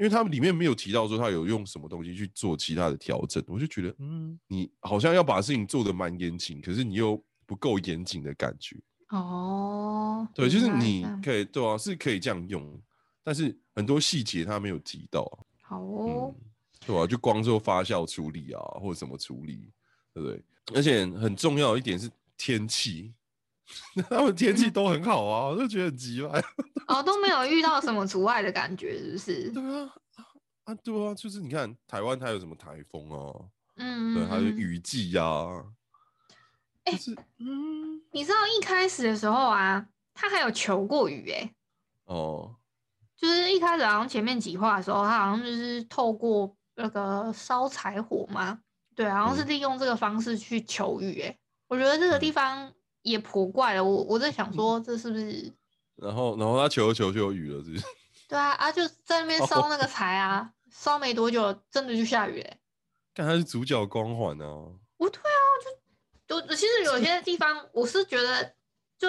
[0.00, 8.76] 因为他们里面没有提到说他有用什么东西去做其他的调整，我就觉得，嗯，你好像要把事情做得蛮严谨，可是你又不够严谨的感觉。
[9.08, 12.80] 哦，对，就是你可以对啊，是可以这样用，
[13.24, 15.24] 但是很多细节他没有提到。
[15.62, 16.46] 好哦，嗯、
[16.86, 19.68] 对啊，就光做发酵处理啊，或者什么处理，
[20.14, 20.40] 对不对？
[20.76, 22.08] 而且很重要一点是
[22.38, 23.12] 天气。
[24.08, 26.42] 他们天气都很好啊，我就觉得很奇怪。
[26.86, 29.50] 哦，都没有遇到什么阻碍的感觉，是不是？
[29.50, 29.94] 对啊，
[30.64, 33.44] 啊，对啊，就是你看台湾它有什么台风啊，
[33.76, 35.64] 嗯，对，还有雨季呀、啊。
[36.84, 41.54] 哎、欸，嗯，你知道一开始的时候啊，他还有求过雨哎、欸。
[42.06, 42.56] 哦。
[43.18, 48.60] 就是一开始好像前面几话的时候，他好像就是透过那个烧柴火嘛，
[48.94, 51.38] 对，好像是利用这个方式去求雨哎、欸。
[51.68, 52.72] 嗯、我觉得这个地方。
[53.02, 55.50] 也颇怪了，我我在想说这是不是？
[55.96, 57.84] 然后然后他求求就有雨了，是不是？
[58.28, 61.00] 对啊啊，就在那边烧那个 柴啊，烧、oh.
[61.00, 62.58] 没多久真的就下雨哎。
[63.14, 64.46] 看他是主角光环啊。
[64.98, 65.40] 不对啊，
[66.26, 68.52] 就就其实有些地方我是觉得
[68.98, 69.08] 就，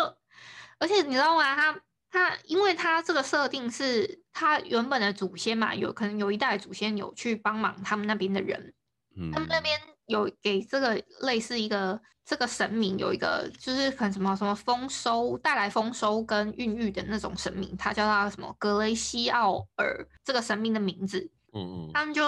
[0.78, 1.56] 而且你知道吗？
[1.56, 8.74] 他他因为他这个设定是他原本的祖先嘛，有可能有一代祖先有去帮忙他们那边的人，
[9.17, 12.00] 嗯，他们那边有给这个类似一个。
[12.30, 21.20] 这个神明有一个，就是可能什么什么丰收带来丰收跟孕育的那种神明，他叫他什么格雷西奥尔，这个神明的名字。
[21.54, 22.24] 嗯嗯，他们就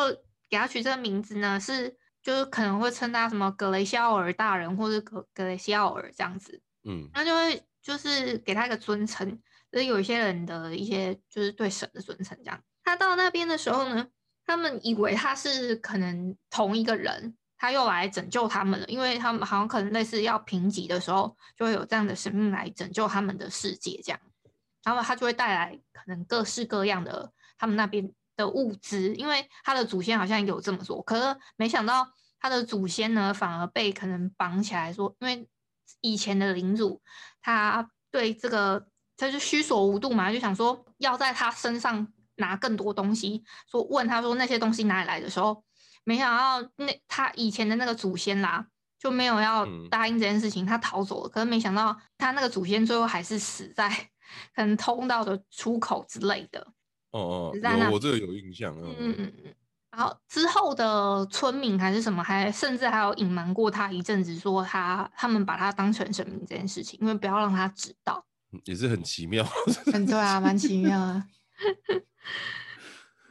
[0.50, 6.60] 给他取这个名字呢，是就是可能会称他什么格雷西奥尔大人，或者格格雷西奥尔这样子。
[6.84, 9.30] 嗯，那就会就是给他一个尊称，
[9.72, 12.60] 就是有一些人的一些就是对神的尊称这样。
[12.84, 14.08] 他到那边的时候呢，
[14.48, 17.38] 他们以为他是可能同一个人。
[17.62, 24.20] 他又来拯救他们了，因为他们好像可能类似要贫瘠的时候，就会有这样的神明来拯救他们的世界，这样，
[24.84, 32.08] 然后他就会带来可能各式各样的他们那边的物资，因为他的祖先好像有这么做，可是没想到
[32.40, 35.48] 他的祖先呢，反而被可能绑起来说，因为
[36.02, 37.00] 以前的领主
[37.44, 42.08] 他对这个他就虚所无度嘛，就想说要在他身上
[42.38, 45.64] 拿更多东西，说问他说那些东西哪里来的时候。
[46.04, 48.66] 没想到那他以前的那个祖先啦，
[49.00, 51.30] 就没有要答应这件事情，嗯、他逃走了。
[51.30, 53.90] 可是没想到他那个祖先最后还是死在
[54.56, 56.66] 可能通道的出口之类的。
[57.12, 58.76] 哦哦，有我这个有印象。
[58.78, 59.56] 嗯嗯嗯嗯。
[59.92, 68.26] 然后之后的村民还是什么，还甚至还有隐瞒过他一阵子，说他他们把他当成神明这件事情，因为不要让他知道。
[68.64, 69.46] 也是很奇妙。
[69.94, 71.24] 嗯，对啊，蛮奇妙的。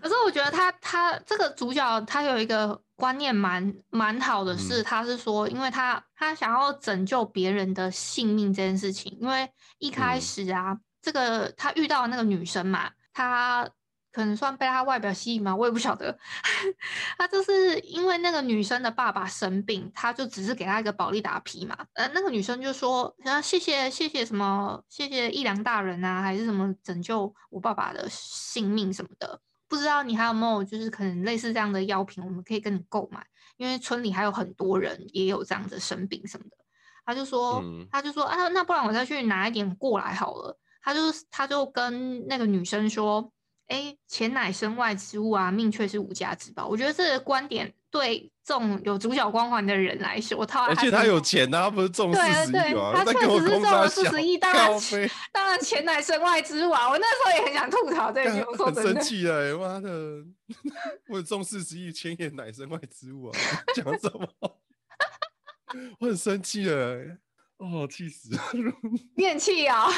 [0.01, 13.69] 可是我觉得他他这个主角他有一个观念蛮蛮好的是，他是说，因为他他想要拯救别人的性命这件事情，因为一开始啊，嗯、这个他遇到那个女生嘛，他。
[14.13, 15.55] 可能算被他外表吸引嘛？
[15.55, 16.19] 我也不晓得。
[17.17, 21.79] 他就是因为那个女生的爸爸生病，他就只是给他一个保利达皮嘛。
[21.93, 24.83] 呃，那个女生就说：“啊，谢谢谢谢什么？
[24.89, 29.41] 谢谢义良大人啊，还是什么拯救我爸爸的性命什么的？
[29.71, 33.25] 不知道你还有没有就是可能类似这样的药品，我们可以跟你购买，
[33.57, 36.57] 因为村里还有很多人也有这样的生病什么的。”
[37.07, 41.01] 他就说：“嗯、他就说啊，那不然我再去拿一点过来好了。”他就
[41.31, 43.33] 他就跟那个女生说。
[43.71, 46.67] 哎，钱乃身外之物啊，命却是无价之宝。
[46.67, 52.93] 我觉得这个观点对这种有主角光环的人来说，他而且他有钱呐、啊，他不是中四十亿吗？
[52.95, 54.71] 他确实是中了四十亿，当然
[55.33, 56.89] 当然钱乃身外之物啊。
[56.89, 59.91] 我那时候也很想吐槽这句，我说很生气了，妈的，
[61.11, 63.39] 我中四十亿，钱也乃身外之物啊，
[63.75, 64.29] 讲什么？
[65.99, 66.97] 我很生气了，
[67.59, 68.43] 哦，气死了，
[69.17, 69.89] 电气啊！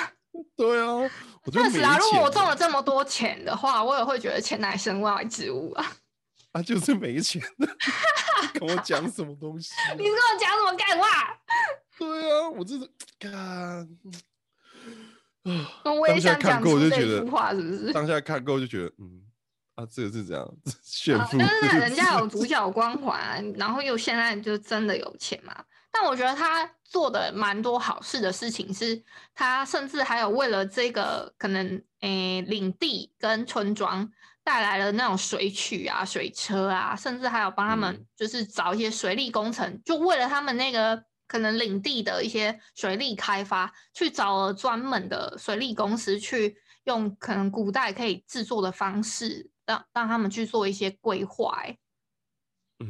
[0.56, 1.10] 对啊，
[1.52, 5.92] 确实啊，如果我中了这么多钱的话，我也会觉得钱乃身外之物啊。
[6.52, 7.42] 啊，就是没钱，
[8.54, 9.72] 跟我讲什么东西？
[9.96, 11.38] 你跟我讲什么干话？
[11.98, 12.88] 对啊，我这是
[13.18, 13.86] 看啊，
[15.84, 17.92] 我也想讲出这句话，是不是？
[17.92, 19.22] 当下看够就觉得，嗯，
[19.76, 25.64] 啊，这个是这样 炫富，但是人家有主角光环，然后又现在就真的有钱嘛。
[25.90, 29.02] 但我觉得他做的蛮多好事的事情，是
[29.34, 31.66] 他甚至还有为了这个可能
[32.00, 34.10] 诶、欸、领地跟村庄
[34.44, 51.78] 带来了那种水渠啊、水车啊，甚至还有帮他们就是找一些水利工程，嗯、就为了他们那个可能领地的一些水利开发，去找了专门的水利公司，去用可能古代可以制作的方式，让让他们去做一些规划、欸。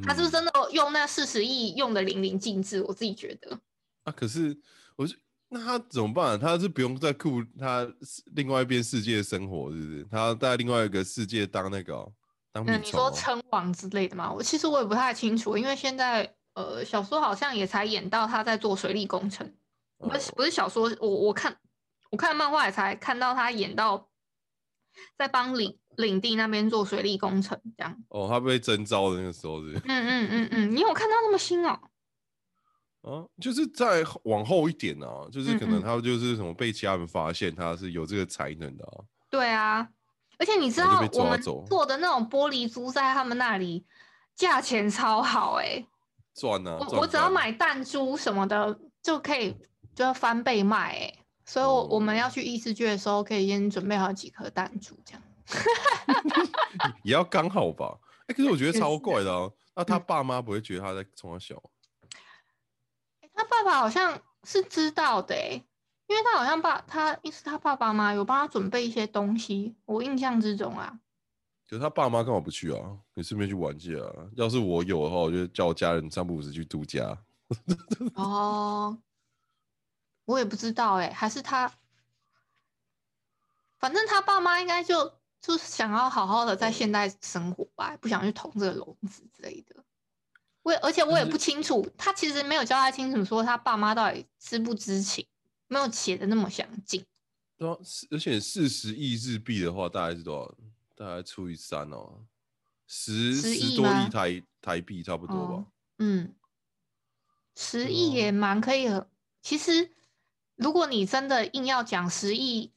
[0.02, 2.82] 他是不是真的用那四十亿用的淋漓尽致？
[2.82, 3.60] 我自己觉得
[4.04, 4.58] 啊，可是
[4.96, 5.14] 我是
[5.52, 6.40] 那他怎么办？
[6.40, 7.86] 他是不用在顾他
[8.34, 10.04] 另外一边世界生活，是不是？
[10.10, 12.12] 他要在另外一个世界当那个、喔、
[12.52, 12.64] 当？
[12.66, 14.32] 你说称王之类的吗？
[14.32, 19.52] 我其实我也不太清楚，因为现在呃小说好像也才演到他在做水利工程，
[19.98, 21.56] 不是不是小说，我我看
[22.10, 24.08] 我看漫画也才看到他演到
[25.16, 25.78] 在帮领。
[25.98, 31.78] 领地那边做水利工程，这样哦，他被征召的那个时候是，是，嗯嗯嗯嗯，你有看到那么新哦？
[33.02, 39.04] 啊，就是再往后一点啊，就是可能他就是什么被其他人发现他是有这个才能的啊。
[39.28, 39.88] 对啊，
[40.38, 43.84] 而且你知道我们做的那种玻璃珠在他们那里
[44.36, 45.86] 价钱超好哎、欸，
[46.34, 46.78] 赚啊！
[46.78, 49.56] 我我只要买弹珠什么的就可以
[49.94, 55.22] 就要翻倍卖哎、欸，所以我我们要去异世界的时候可以先准备好几颗弹珠这样。
[57.02, 57.98] 也要刚好吧？
[58.20, 59.50] 哎、欸，可是我觉得超怪的啊！
[59.74, 61.70] 那他爸妈不会觉得他在从小、欸？
[63.34, 65.64] 他爸爸好像是知道的、欸，
[66.06, 70.98] 因为他好像爸他意思他爸爸妈有帮他准备一些东西，我印象之中啊。
[71.68, 72.98] 可是他爸妈干嘛不去啊？
[73.14, 74.06] 你顺便去玩去啊？
[74.36, 77.16] 要是我有的话，我就叫我家人三不五时去度假。
[78.14, 78.98] 哦，
[80.26, 81.72] 我也不知道哎、欸，还是他。
[83.78, 89.82] 反正他爸妈应该就就是想要好好的在现代生活吧，不想去捅这个笼子之类的。
[90.62, 95.26] 我而且我也不清楚，他其实没有交代清楚说他爸妈到底知不知情，
[95.68, 97.04] 没有写的那么详尽。
[97.56, 97.76] 对啊，
[98.10, 100.54] 而且四十亿日币的话，大概是多少？
[100.96, 102.24] 大概除以三哦，
[102.86, 105.54] 十十多亿台台币差不多吧。
[105.54, 105.66] 哦、
[105.98, 106.34] 嗯，
[107.56, 108.88] 十亿也蛮可以。
[109.40, 109.90] 其实
[110.56, 112.72] 如果你真的硬要讲十亿。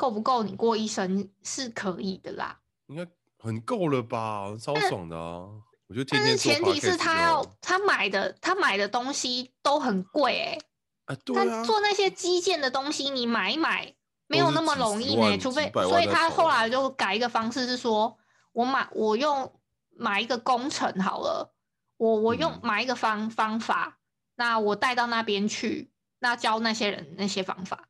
[0.00, 3.04] 够不够你过一生是可以的啦，应该
[3.36, 5.50] 很够了吧，超爽的啊！
[5.88, 10.60] 但我觉得天天，但是前提是他要他买的他买的东西都很贵哎、欸，
[11.06, 13.94] 啊对啊，他做那些基建的东西，你买一买
[14.26, 18.18] 没有那么容易呢、欸，除非所以他后来就改一个方式，是说
[18.52, 19.60] 我买我用
[19.96, 21.54] 买一个工程好了，
[21.96, 23.98] 我我用买一个方、嗯、方法，
[24.36, 27.88] 那我带到那边去，那教那些人那些方法。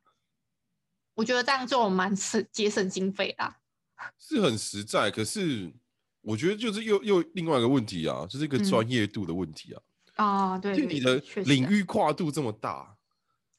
[1.15, 3.57] 我觉得这样做蛮省节省经费啦，
[4.17, 5.11] 是很实在。
[5.11, 5.73] 可是
[6.21, 9.81] 我觉得就是又又另外一个问题啊，就是一个专业度的问题啊。
[10.15, 12.95] 啊、嗯哦，对，就你的领域跨度这么大。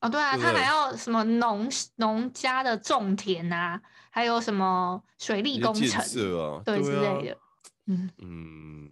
[0.01, 3.81] 哦，对啊，对对他还要什么农农家的种田啊，
[4.11, 6.01] 还有什么水利工程
[6.39, 7.39] 啊，对，对、啊、之类的。
[7.87, 8.91] 嗯嗯，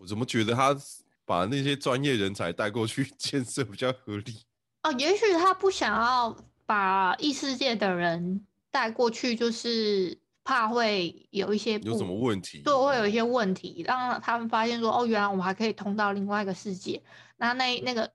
[0.00, 0.76] 我怎么觉得他
[1.24, 4.44] 把那些专业人才带过去 建设比较合理？
[4.82, 17.02] 哦，也许他不想要把异世界的人带过去，就是怕会有一些有什么问题，对，会有一些问题，让他们发现说，哦，原来我们还可以通到另外一个世界。
[17.36, 18.10] 那那那个，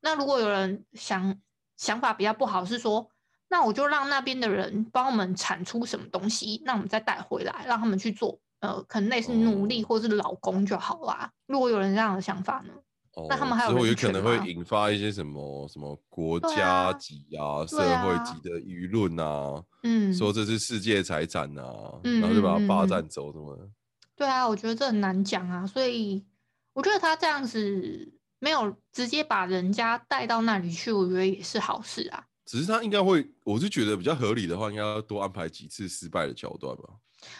[0.00, 1.40] 那如果有人想。
[1.78, 3.08] 想法比较不好是说，
[3.48, 11.30] 那我就让那边的人帮我们产出什么东西，那我们再带回来，让他们去做，呃，可能类似奴隶或是劳工就好啦。
[11.46, 12.72] 如果有人这样的想法呢，
[13.18, 23.68] 哦、那他们还有有可能会引发一些什么什么国家级啊、啊社会级的舆论啊，嗯，说这是世界财产啊，嗯、然后就把它霸占走什么的。
[24.16, 26.24] 对啊，我觉得这很难讲啊，所以
[26.72, 28.14] 我觉得他这样子。
[28.40, 32.22] 没有直接把人家带到那里去，我觉得也是好事啊。
[32.46, 36.84] 只是他应该会，我是觉得比较合理的话，应该要多安排几次失败的桥段吧。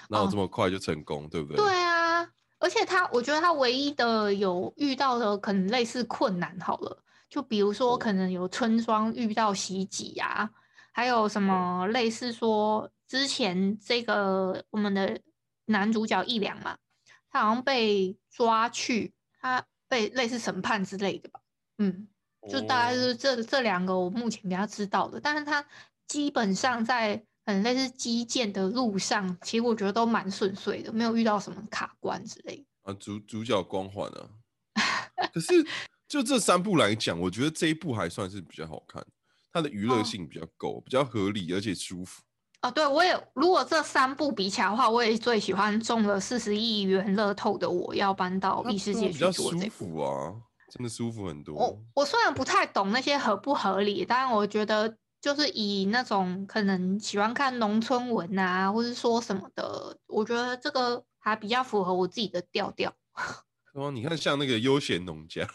[0.08, 1.64] 哪有这么快就成功，哦、对不对？
[1.64, 2.28] 对啊，
[2.58, 10.50] 而且他，我觉得他唯一的有遇到的可能类似困难，好了，就比如说可能有村庄遇到袭击呀，
[10.92, 15.20] 还有什么类似说之前这个我们的
[15.66, 16.76] 男主角一良嘛，
[17.30, 19.64] 他好像被抓去他。
[19.90, 21.40] 被类似审判之类的吧，
[21.78, 22.06] 嗯，
[22.46, 25.64] 就大概是这这两个我目前比较知道的，但是他
[26.06, 32.64] 基本上在很类似基建的路上，其实我觉得都蛮顺遂的，没有遇到什么卡关之类的。
[32.82, 34.28] 啊，主主角光环啊，
[35.32, 35.66] 可是
[36.06, 39.02] 就这三部来讲，我觉得这一部还算是比较好看，
[39.50, 42.22] 它的娱乐性比较够，哦、比较合理，而且舒服。
[42.60, 49.50] 哦，对，我也如果这三部比起来的话，我也最喜欢中了四十亿元乐透的我要搬到异世界去做这部。
[49.52, 50.34] 比较舒服啊，
[50.70, 51.54] 真的舒服很多。
[51.54, 62.92] 我我虽然不太懂那些合不合理，但我觉得就是以那种可能喜欢看农村文啊，或是说什么的，我觉得这个还比较符合我自己的调调。
[63.74, 65.46] 哦，你看像那个悠闲农家，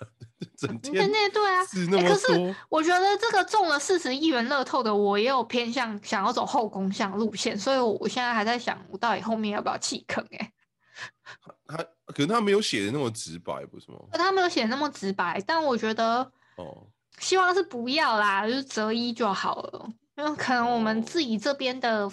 [0.55, 2.09] 整天那对啊，是那么多。
[2.09, 10.25] 可是我觉得这个中了四十亿元乐透的我，也有偏向想要走后宫向路线，所以我现在还在想，我到底后面要不要弃坑？
[10.37, 10.51] 哎，
[11.65, 11.77] 他
[12.13, 13.97] 可能他没有写的那么直白，不是吗？
[14.13, 16.87] 他没有写那么直白，但我觉得哦，
[17.19, 19.89] 希望是不要啦，就是择一就好了。
[20.17, 22.09] 因为可能我们自己这边的，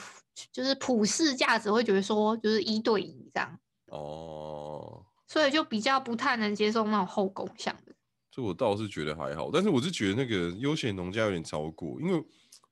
[0.52, 3.58] 就是普世价值会觉得说，就是一对一这样。
[3.86, 5.04] 哦。
[5.26, 7.92] 所以就比较不太能接受那种后宫向的，
[8.32, 12.20] 这我倒是觉得还好，但是我是觉得那个悠闲农家有点超过，因为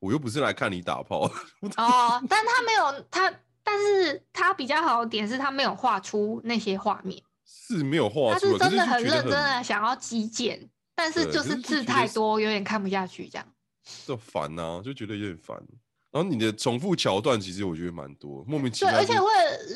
[0.00, 1.30] 我又不是来看你打炮哦。
[2.28, 10.68] 但他没有他，但是他比较好的点是他没有画出那些画面，是没有画出，他是真的很认真的想要极简，
[10.98, 13.46] 但是就是字太多，有点看不下去这样。
[14.04, 15.56] 就烦呐，就觉得有点烦。
[16.10, 18.92] 然后你的重复桥段其实我觉得蛮多，莫名其妙。
[18.92, 19.28] 对，而且会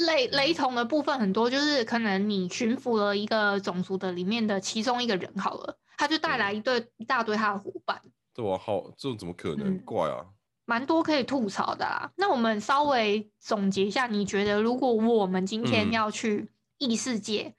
[0.07, 8.03] 雷雷同的部分很多，就是可能你驯服了一个种族的里面的其中一个人好了，他就带来一对一大堆他的伙伴。
[8.35, 9.79] 对啊，好，这种怎么可能？
[9.85, 10.27] 怪啊！
[10.65, 12.11] 蛮多可以吐槽的啦。
[12.17, 17.55] 那我们稍微总结一下，你觉得如果我们今天要去异世界，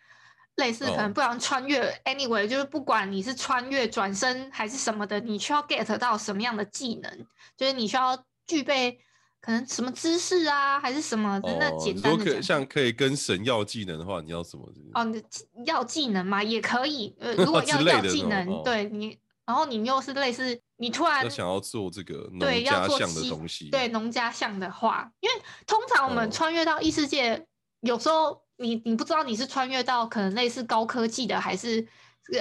[0.56, 7.26] 类似可能不然穿越，anyway，就是不管你是穿越转身还是什么的，你需要 get 到什么样的技能？
[7.58, 8.24] 就是你需要。
[8.46, 9.00] 具备
[9.40, 11.58] 可能什么知识啊，还是什么的？
[11.58, 14.70] 那简单的讲，像可以跟神要技能的话，你要什么？
[14.94, 15.24] 哦，你
[15.66, 16.44] 要技能吗？
[16.44, 17.16] 也可以。
[17.22, 25.36] 呃，如果 要要技能，对你，然后你又是类似，你突然想要做这个农家像的东西，对农家像的话，因为
[25.66, 27.48] 通常我们穿越到异世界，
[27.80, 31.86] 有时候你你不知道你是穿越到可能类似高科技的，还是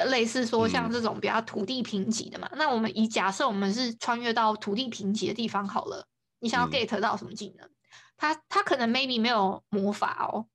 [0.06, 2.48] 类似说像这种比较土地贫瘠的嘛？
[2.54, 6.06] 那我们以假设我们是穿越到土地贫瘠的地方好了。
[6.38, 7.64] 你想要 get 到什么技能？
[7.66, 7.70] 嗯、
[8.16, 10.46] 他他可能 maybe 没有魔法哦。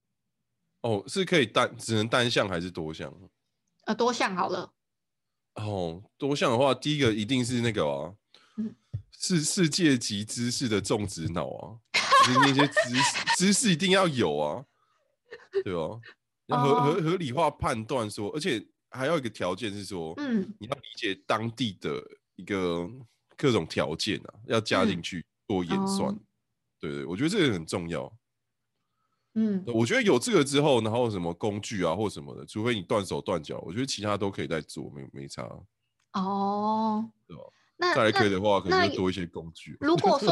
[0.82, 3.14] 哦，是可以单只能单向还是多项？
[3.86, 4.70] 呃，多项好了。
[5.56, 8.14] 哦，多项的话，第一个一定是那个啊，
[8.58, 8.76] 嗯、
[9.18, 11.80] 是世界级知识的种植脑啊，
[12.26, 14.64] 就是那些知识知识一定要有啊，
[15.64, 16.00] 对哦？
[16.48, 22.02] 要合合合理化判断说，而且还要一个条件是说，嗯，你要理解当地的
[22.36, 22.90] 一个
[23.36, 25.20] 各种条件啊，要加进去。
[25.20, 26.20] 嗯多演算，哦、
[26.78, 28.12] 对对，我觉得这个很重要。
[29.36, 35.44] 嗯，我觉得有这个之后，然后什么工具啊或什么的，除非你断手断脚，我觉得其他都可以再做，没没差。
[36.12, 37.44] 哦，对吧？
[37.78, 39.78] 那再来可以的话，可能要多一些工具。
[39.80, 40.30] 如果 说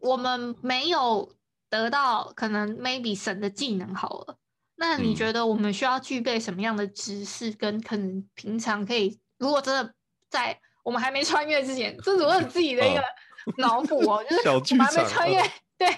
[0.00, 1.30] 我们没有
[1.68, 4.36] 得到可能 maybe 神的技能好了，
[4.76, 9.94] 那你觉得我们需要具备什么样的知识，跟可能平常可以，如果真的
[10.28, 13.02] 在我们还没穿越之前，这是我自己的一个
[13.58, 15.42] 脑补哦，就是我们还没穿越，
[15.76, 15.88] 对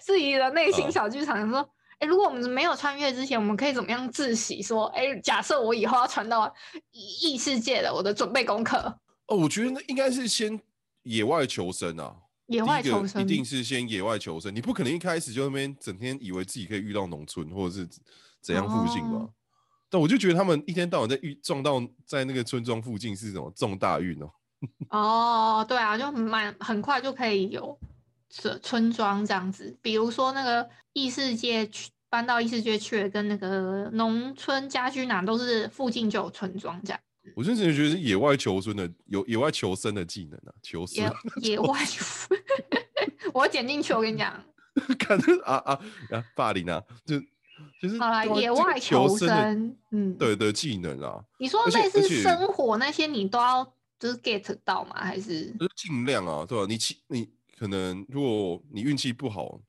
[0.00, 1.68] 自己的内心小剧场，说。
[1.98, 4.60] 哎，如果我们没有穿越之前，我们可以怎么样自习？
[4.60, 6.52] 说，哎，假设我以后要传到
[6.90, 8.76] 异世界的，我的准备功课。
[9.28, 10.60] 哦，我觉得那应该是先
[11.04, 12.12] 野外求生啊。
[12.52, 17.88] 野外求生一定是先野外求生，你不可能一开始就那边整天以为自己可以遇到农村或者是
[18.40, 19.18] 怎样附近吧？
[19.18, 19.30] 哦、
[19.88, 24.30] 但我就觉得他们一天到晚在遇撞到在那个村庄附近是什么重大运哦。
[24.90, 27.78] 哦，对啊，就蛮很快就可以有。
[28.34, 37.00] 村村庄这样子，比如说那个异世界去搬到异世界去，跟那个农村家居哪都是附近就有村庄这样。
[37.36, 41.04] 我真的觉得是野外求生的，有野外求生的技能啊，求生。
[41.42, 42.38] 野，野外求生，
[43.32, 44.32] 我剪进去，我跟你讲。
[44.98, 45.78] 看着啊啊
[46.10, 46.24] 啊！
[46.34, 47.20] 霸凌啊，就
[47.80, 51.22] 就是好啦，野外求生，嗯，对的技能啊。
[51.38, 53.64] 你说类似生火那些，你都要
[53.98, 54.96] 就是 get 到吗？
[54.96, 55.46] 还是？
[55.58, 56.64] 就是尽量啊，对吧？
[56.68, 57.28] 你气你。
[57.58, 59.60] 可能如果你运气不好，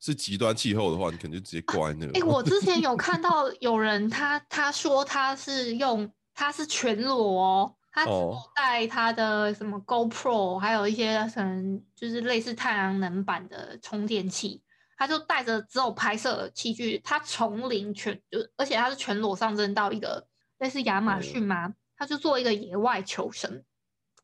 [0.00, 2.06] 是极端气候的话，你可能就直接挂在那。
[2.06, 8.10] 哎、啊欸，我之前有 看到有人他他说他是用他是全裸哦，他只
[8.54, 14.60] 带他的什么 GoPro，还有一些可能就是类似太阳能板的充电器，
[14.98, 20.26] 他就带着只有拍摄器具，他从零全就而且他是全裸上阵到一个
[20.58, 23.64] 类似亚马逊吗，他就做一个野外求生。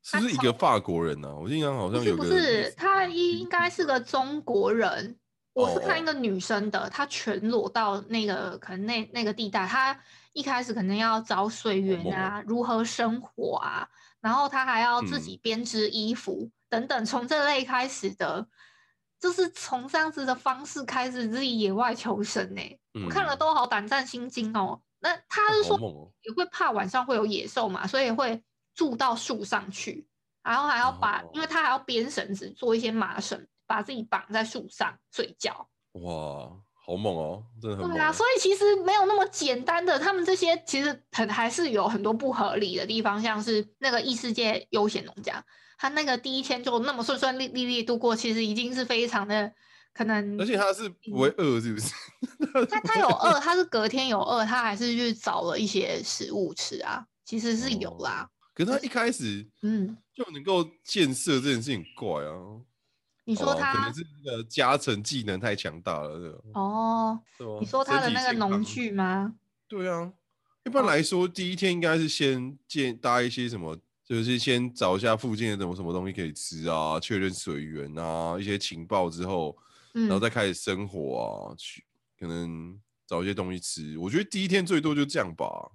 [0.03, 1.35] 是不是一个法国人呢、啊？
[1.41, 2.23] 我印象好像有个。
[2.23, 5.17] 不是，不是，他应该是个中国人。
[5.55, 9.93] 我是看一个女生的，她全裸到那个可能那那个地带，她
[10.33, 13.89] 一开始可能要找水源啊，如何生火啊，
[14.21, 18.47] 然后他还要自己编织衣服、嗯、等等，从这类开始的，
[19.21, 22.81] 就是从这样子的方式开始自己野外求生呢、欸。
[22.95, 24.81] 嗯、我看了都好胆战心惊哦。
[25.01, 28.43] 那他是说也会怕晚上会有野兽嘛，所以会。
[28.75, 30.09] 住到树上去，
[30.43, 35.69] 然后还要把，哦、因为他还要编绳子，做一些麻绳，把自己绑在树上睡觉。
[35.93, 36.51] 哇，
[36.85, 37.93] 好猛哦，真的很猛。
[37.93, 45.45] 对啊，所以其实没有那么简单的，他们这些其实很还是有很多不合理的地方，像是那个异世界悠闲农家，
[45.79, 49.53] 他那个第一天就那么顺顺利利利度过，其实已经是非常的
[49.95, 50.41] 可能。
[50.41, 51.95] 而且他是不会饿，是不是？
[52.69, 58.29] 他他有饿，他是隔天有饿，他还是去找了一些食物吃啊，其实是有啦。
[58.29, 62.37] 哦可是他一开始，嗯，就能够建设这件事情怪啊。
[63.25, 67.23] 你说他、哦、可能是那个加成技能太强大了，对哦，
[67.61, 69.35] 你说他的那个农具吗？
[69.69, 70.13] 对啊，
[70.65, 79.57] 一般来说，第一天应该是先建搭一些什么，就是先找一下附近的什么什么东西可以吃啊，确认水源啊，一些情报之后，
[79.93, 81.85] 然后再开始生火啊，去
[82.19, 83.97] 可能找一些东西吃。
[83.99, 85.71] 我觉得第一天最多就这样吧。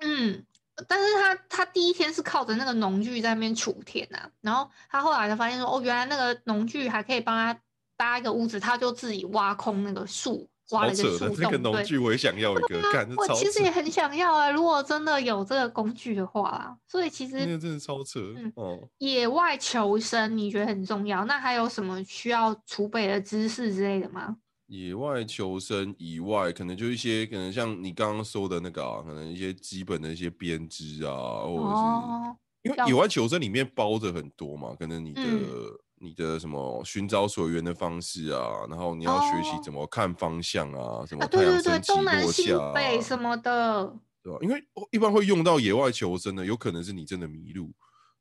[0.00, 0.44] 嗯。
[0.88, 7.60] 但是他他第一天是靠着那个农具在那边锄田呐、啊，然后他后来才发现说，哦，原来那个农具还可以帮他
[7.96, 11.36] 搭一个屋子，他就自己挖空那个树，挖了一个树洞。
[11.36, 18.18] 这个农具我也想要一个，干我其实也很想要啊，如果真的有这个工具的话啊，所以其实那个真的超扯。
[18.36, 24.36] 嗯、哦，野外求生你觉得很重要，那还有什么需要储备的知识之类的吗？
[24.70, 43.92] 野外求生以外，可能就一些可能像你刚刚说的那个啊，可能一些基本的一些编织啊，或者是、哦、因为野外求生里面包着很多嘛，可能你的、嗯、你的什么寻找水源的方式啊，然后你要学习怎么看方向啊，什么太阳升起落下、啊、北什么的，
[44.22, 44.38] 对吧？
[44.40, 44.62] 因为
[44.92, 47.72] 一般会用到野外求生的，有可能是你真的迷路，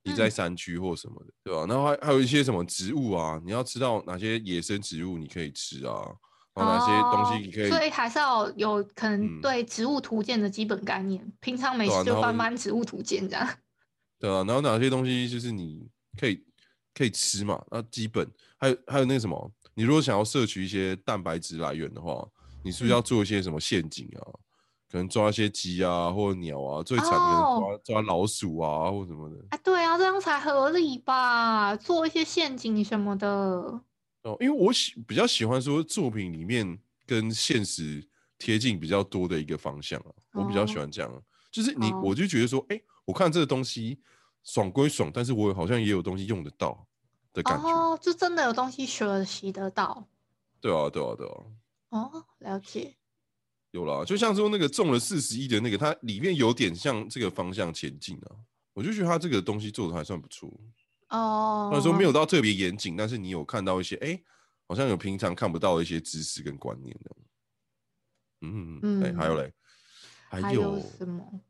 [0.03, 1.65] 你在山区或什么的，嗯、对吧？
[1.67, 5.93] 然后还还有一些什么植物啊，你要知道哪些野生植物你可以吃啊。
[6.65, 7.69] 哪些东西你可以？
[7.69, 11.23] 所以还是要有可能对植物图鉴的基本概念。
[11.23, 13.47] 嗯、平常没事就翻翻植物图鉴这样。
[14.19, 15.87] 对啊，然后哪些东西就是你
[16.19, 16.43] 可以
[16.93, 17.63] 可以吃嘛？
[17.71, 19.51] 那基本还有还有那个什么？
[19.73, 22.27] 你如果想要摄取一些蛋白质来源的话，
[22.61, 24.27] 你是不是要做一些什么陷阱啊？
[24.27, 24.39] 嗯、
[24.91, 29.37] 可能抓一些鸡啊，或者鸟啊，最惨的抓、哦、抓老鼠啊，或什么的。
[29.51, 31.73] 啊，对啊，这样才合理吧？
[31.77, 33.79] 做一些陷阱什么的。
[34.23, 38.05] 哦，因为我喜比较喜欢说作品里面跟现实
[38.37, 43.99] 贴近比较多的一个方向啊，我比较喜欢这样，就是你我就觉得说，哎，我看这个东西
[44.43, 46.85] 爽归爽，但是我好像也有东西用得到
[47.33, 50.07] 的感觉，哦，就真的有东西学习得到，
[50.59, 51.43] 对啊，对啊，对啊，
[51.89, 52.95] 哦，了解，
[53.71, 58.35] 有啦，就像说那个中了四十亿的那个，它里面有点向这个方向前进啊，
[58.73, 60.51] 我就觉得它这个东西做的还算不错。
[61.09, 64.23] 哦，或者说没有到特别严谨，但是你有看到一些，哎、欸，
[64.67, 67.15] 好像有平常看不到的一些知识跟观念的。
[68.41, 69.53] 嗯嗯嗯，哎，还有嘞，
[70.29, 71.41] 还有什么？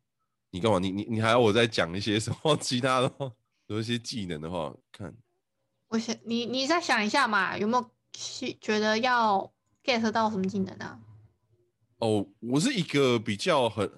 [0.52, 0.80] 你干嘛？
[0.80, 3.32] 你你你还要我再讲一些什么 其他的话？
[3.68, 5.16] 有一些技能的话，看。
[5.90, 7.92] 我想你你再想一下嘛，有没有
[8.60, 9.52] 觉得要
[9.84, 11.00] get 到什么技能啊？
[11.98, 13.92] 哦，我是一个比较很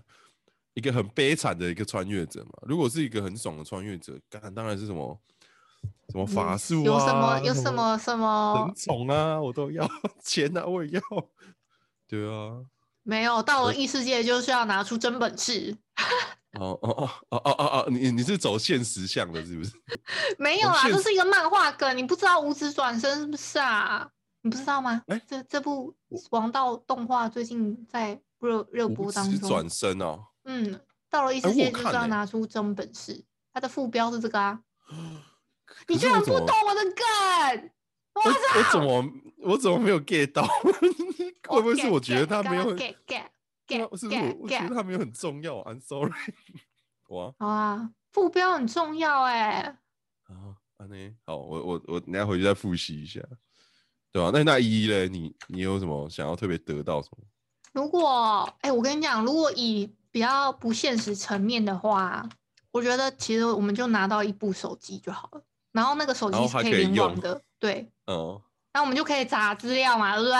[0.73, 2.51] 一个很悲惨的一个穿越者嘛。
[2.63, 5.21] 如果是一个很爽的穿越者，当当然是什么
[6.09, 9.87] 什么法术啊，有什么有什么什么神宠啊，我都要
[10.23, 11.01] 钱啊，我也要。
[12.07, 12.59] 对啊，
[13.03, 15.75] 没有到了异世界就是要拿出真本事。
[16.59, 19.71] 哦哦哦哦哦哦，你你是走现实向的，是不是？
[20.37, 24.05] 没有啊，这是一个漫画梗，你不知道五指转身是不是啊？
[24.41, 25.01] 你不知道吗？
[25.07, 25.95] 哎、欸，这这部
[26.31, 29.49] 王道动画最近在热热播当中。
[29.49, 30.19] 转身哦。
[30.43, 30.77] 嗯，
[31.09, 34.59] 到了异世界就是要拿出真本事，欸、它的副标是这个啊。
[35.87, 37.71] 你居然不懂我的梗？
[38.13, 40.45] 我我怎么我怎么没有 get 到？
[41.47, 43.97] 会不会是我觉得他没有 get get？
[43.97, 44.37] 是不是我？
[44.41, 45.55] 我觉得他没有很重要。
[45.63, 46.11] I'm sorry。
[47.09, 47.33] 哇。
[47.39, 49.77] 好啊，副标很重要哎。
[50.23, 53.21] 啊，安妮，好，我我我等下回去再复习一下，
[54.11, 54.29] 对吧？
[54.33, 57.23] 那那一嘞，你你有什么想要特别得到什么？
[57.73, 62.27] 如果哎、欸，我跟你讲，如果以比较不现实层面的话，
[62.71, 68.41] 我觉得其实我们就拿到一部手机就好了，然后那个手机是可以联网的，对，哦，
[68.73, 70.35] 那我们就可以查资料嘛，对不对？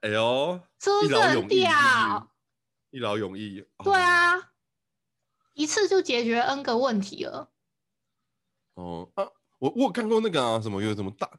[0.00, 2.30] 哎呦，是不是很屌？
[2.90, 3.62] 一劳永逸。
[3.84, 4.42] 对啊，哦、
[5.52, 7.50] 一次就解决 N 个问题了。
[8.74, 9.24] 哦啊，
[9.58, 11.30] 我我有看过那个啊，什么有什么大，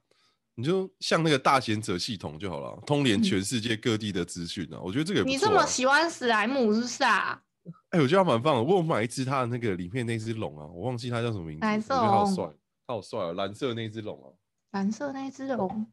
[0.54, 4.78] 你就像那个大贤者系统就好了，通联全世界各地的资讯啊。
[4.78, 7.42] 嗯、我觉得这个你这么喜欢史莱姆是不是啊？
[7.90, 8.64] 哎、欸，我觉得他蛮棒的。
[8.64, 11.66] 我有买一只它的那个里面那只龙啊，我忘记它叫什么名字。
[11.66, 12.46] 蓝色龙，好帅，
[12.88, 13.34] 他好帅啊！
[13.34, 14.28] 蓝色那只龙啊，
[14.72, 15.86] 蓝色那只龙。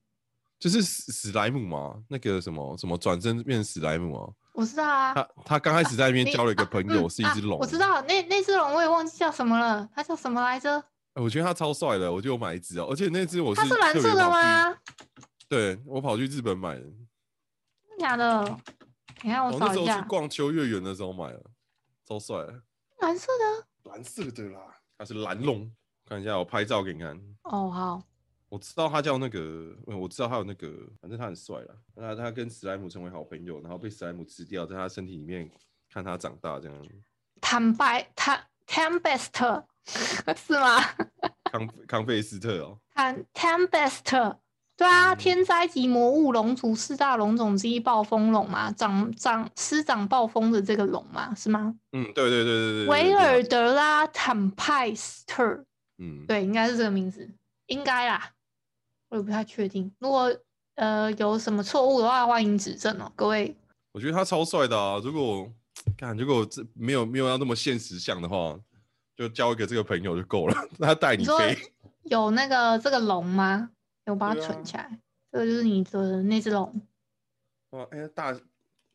[0.59, 4.33] 就是史史莱姆嘛，那个什么什么转身变成史莱姆啊？
[4.55, 5.15] 我知道啊。
[5.15, 7.61] 他他刚开始在那边交了一个朋友，啊嗯、是一只龙、啊。
[7.61, 10.83] 我知道那那只龙我也忘记叫什么了，它叫什么来着？
[11.15, 12.87] 我觉得它超帅的，我就买一只哦。
[12.91, 14.77] 而且那只我是它是蓝色的吗？
[15.49, 16.81] 对，我跑去日本买的。
[16.81, 18.59] 真的假的？
[19.23, 19.67] 你看我找一下。
[19.67, 21.41] 我那时候去逛秋月园的时候买了，
[22.09, 22.39] 超帅。
[23.01, 23.91] 蓝色的。
[23.91, 25.71] 蓝色的啦，它是蓝龙。
[26.07, 27.15] 看一下，我拍照给你看。
[27.43, 28.03] 哦，好。
[28.49, 30.67] 我知道他叫那个，我知道他有那个，
[31.03, 31.75] 反正他很帅啦。
[31.95, 35.51] 那他跟史莱姆成为好朋友，然后被史莱姆吃掉，在他身体里面
[35.91, 36.89] 看他长大这样。
[37.43, 40.81] 坦白，坦坦贝斯特是吗？
[41.45, 42.81] 康康贝斯特哦。
[42.95, 44.41] 坦坦贝斯特，
[44.79, 51.75] 对啊，嗯、天灾及魔物龙族四大龙种之一暴风龙嘛，长长师长暴风的这个龙嘛，是吗？
[51.93, 52.87] 嗯，对对对对对。
[52.87, 55.65] 维尔德拉坦派斯特，
[55.99, 57.29] 嗯，对，应该是这个名字，
[57.67, 58.31] 应该啦。
[59.09, 60.33] 我也不太确定，如果
[60.77, 63.57] 呃有什么错误的话，欢迎指正哦，各位。
[63.91, 65.01] 我觉得他超帅的啊！
[65.03, 65.51] 如果
[65.97, 68.57] 看，如果这没有没有要那么现实像的话，
[69.17, 71.59] 就交一个这个朋友就够了， 他带你飞。
[72.05, 73.71] 有那个这个龙吗？
[74.11, 74.83] 我把它存起来。
[74.83, 74.91] 啊、
[75.33, 76.81] 这个就是你的那只龙。
[77.71, 78.35] 哇，哎、欸，大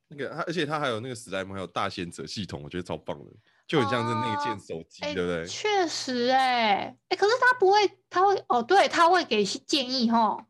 [0.07, 3.32] 那个他，而且它还有那个史莱姆，还有大贤者系统，我觉得超棒的。
[3.66, 5.47] 就很像是那件手机，哦、对不对？
[5.47, 10.45] 确实、欸，哎，哎，可是它不会，它会，哦，对，它会给建议，哈。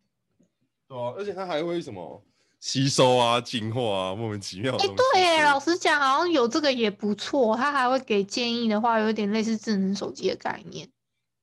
[0.88, 2.24] 对啊，而且它还会什么
[2.59, 4.76] 吸收啊、进化啊，莫名其妙。
[4.78, 7.55] 哎、欸，对，老实讲，好像有这个也不错。
[7.55, 10.88] 它还会给建议的话，有点类似智能手机的概念，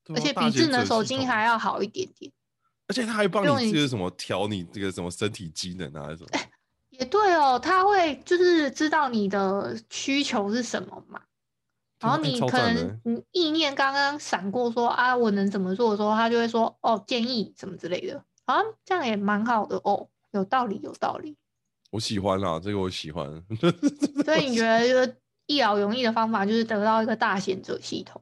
[0.08, 2.32] 啊、而且比智能手机还要好一点点。
[2.90, 6.26] 而且他还帮你就是什么调你这个什么身体机能啊，什么？
[6.32, 6.50] 哎、欸，
[6.90, 11.20] 也对哦，他会就是知道你的需求是什么嘛。
[12.00, 21.36] 然后你可能你意念刚刚闪过说啊，我能怎么做的时候，他就会说哦，建议什么之类的啊，这样也蛮好的哦，有道理有道理。
[21.92, 23.40] 我喜欢啦，这个我喜欢。
[24.26, 25.16] 所以你觉得就是
[25.46, 28.20] 一劳永逸的方法就是得到一个大贤者系统，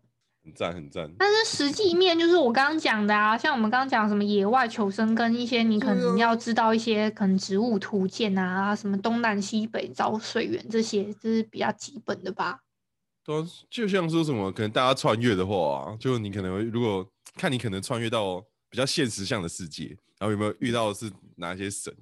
[0.48, 1.10] 很赞很赞。
[1.18, 12.60] 但是实际面就是我刚刚讲的啊，像我们刚刚讲什么野外求生跟一些你可能要知道一些可能植物图鉴啊，什么东南西北找水源这些，这是比较基本的吧。
[13.68, 18.40] 就像说什么，可能大家穿越的话啊，就你可能如果看你可能穿越到
[18.70, 21.94] 比较现实向的世界，然后有没有遇到的是哪些神，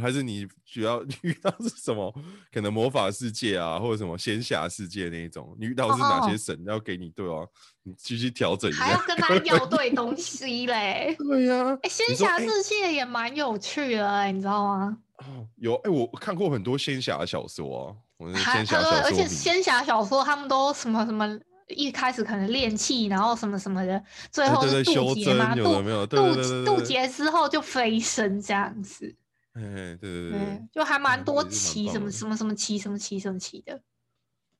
[0.00, 2.12] 还是你主要 遇到是什么？
[2.52, 7.44] 可能魔法世界啊，或者什么仙侠世界那一种，你遇到是哪些神要给你对啊？
[7.82, 11.14] 你继续调整一下，还要跟他要对东西嘞。
[11.28, 14.98] 对呀、啊，哎、欸，仙侠世界也蛮有趣的、欸，你知道吗？
[15.18, 17.96] 哦，有哎、欸，我看过很多仙侠小说啊。
[18.18, 21.38] 仙侠小说，而且仙侠小说他们都什么什么，
[21.68, 29.14] 一开始可能练气，然后什么什么的，最后是渡劫嘛，渡渡渡劫之后就飞升这样子。
[29.56, 33.80] 哎，对对对，就还蛮多期，什么什么什么期，什么期什么期的。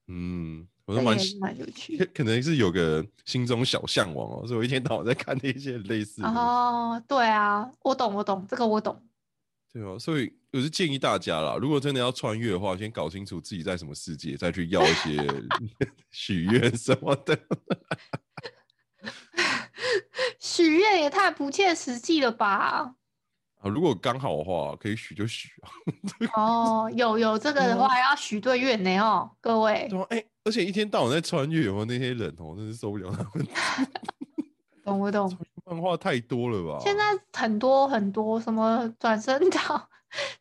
[0.06, 6.22] 嗯，我都蛮蛮有趣，可能是有个心中小向往哦，所以我一天到晚在看那些类似。
[6.22, 9.02] 哦，对啊，我懂，我懂，这个我懂。
[9.70, 15.26] 对哦，所以我是建议大家啦，如果真的要穿越的话，先搞清楚自己在什么世界，再去要一些
[16.10, 17.38] 许愿什么的。
[20.40, 22.94] 许愿也太不切实际了吧？
[23.66, 25.70] 啊，如果刚好的话，可以许就许啊。
[26.34, 29.86] 哦，有有这个的话，要许对愿呢哦，各位。
[29.90, 33.46] 对啊，哎，而且一天到晚在穿越，有没有，那些人哦，真是受不了他们。
[34.84, 35.36] 懂不懂？
[35.64, 36.78] 漫画太多了吧？
[36.80, 37.02] 现在
[37.32, 39.88] 很多很多，什么转身到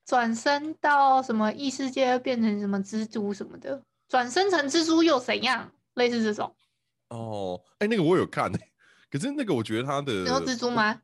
[0.05, 5.71] 转身到什么异世界，变成什么蜘蛛什么的，转身成蜘蛛又怎样？
[5.95, 6.53] 类似这种。
[7.09, 8.51] 哦，哎，那个我有看，
[9.09, 11.01] 可是那个我觉得他的有蜘蛛吗？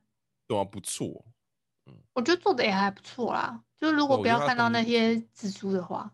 [0.48, 1.26] 对啊，不错。
[1.92, 3.62] 嗯，我觉得做的也还不错啦。
[3.80, 6.12] 就是如果不要看到那些蜘蛛的话，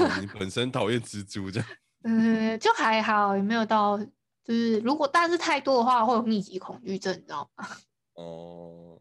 [0.00, 1.68] 哦、你本身讨厌蜘蛛这样？
[2.04, 3.98] 嗯，就还好，也没有到。
[4.44, 7.68] 就是如果但是太多的话，会有密集恐惧症，你知道吗？
[8.14, 8.98] 哦，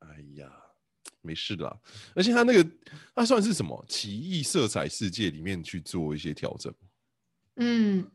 [0.00, 0.52] 哎呀，
[1.22, 1.80] 没事啦。
[2.14, 2.70] 而且他那个，
[3.14, 6.74] 他算是什么奇异色彩世界里面去做一些调整。
[7.56, 8.10] 嗯，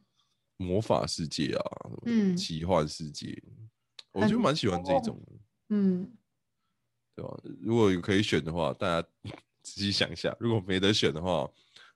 [0.58, 1.64] 魔法世界啊，
[2.06, 3.42] 嗯，奇幻世界，
[4.12, 5.35] 我就蛮喜欢这种的。
[5.70, 6.10] 嗯，
[7.16, 7.38] 对吧？
[7.62, 9.08] 如果有可以选的话，大家
[9.64, 10.36] 自己想一下。
[10.40, 11.48] 如果没得选的话。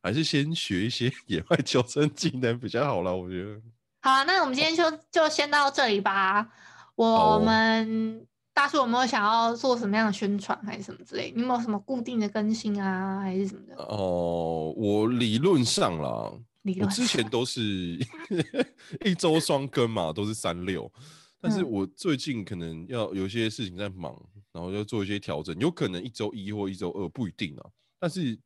[0.01, 3.61] 还是先学一些 野外求生技能比较好啦，我觉得。
[4.01, 6.47] 好啊，那我们今天就就先到这里吧。
[6.95, 11.34] 我们大叔有没有想要做什么样的宣传，还是什么之类？
[11.36, 13.76] 你有没有什么固定的更新啊，还是什么的？
[13.76, 17.61] 哦，我理论上啦，理上我之前都是
[19.03, 20.89] 一周双更嘛，都是三六。
[21.41, 24.15] 但是我最近可能要有些事情在忙，
[24.51, 27.69] 然后要做一些调整，有可能一周一或一周二不一定啊，
[27.99, 28.39] 但是。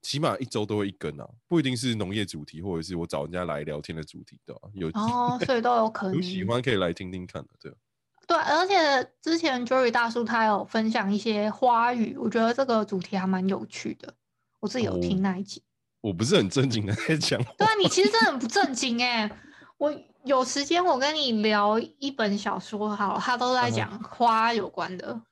[0.00, 4.62] 起码一周都会一更啊，不一定是农业主题，或者是我找人家来聊天的主题，对吧？
[4.74, 6.16] 有哦，所以都有可能。
[6.16, 7.72] 有喜欢可以来听听看的，对。
[8.26, 14.12] 对，而且之前 Jory 大叔他有分享一些花语，我觉得这个主题还蛮有趣的。
[14.58, 15.60] 我自己有听那一集。
[15.60, 17.40] 哦、我不是很正经的在讲。
[17.56, 19.30] 对啊，你其实真的很不正经哎。
[19.78, 19.88] 我
[20.24, 25.12] 有时间我跟你聊一本小说，好，他都在讲花有关的。
[25.12, 25.22] 嗯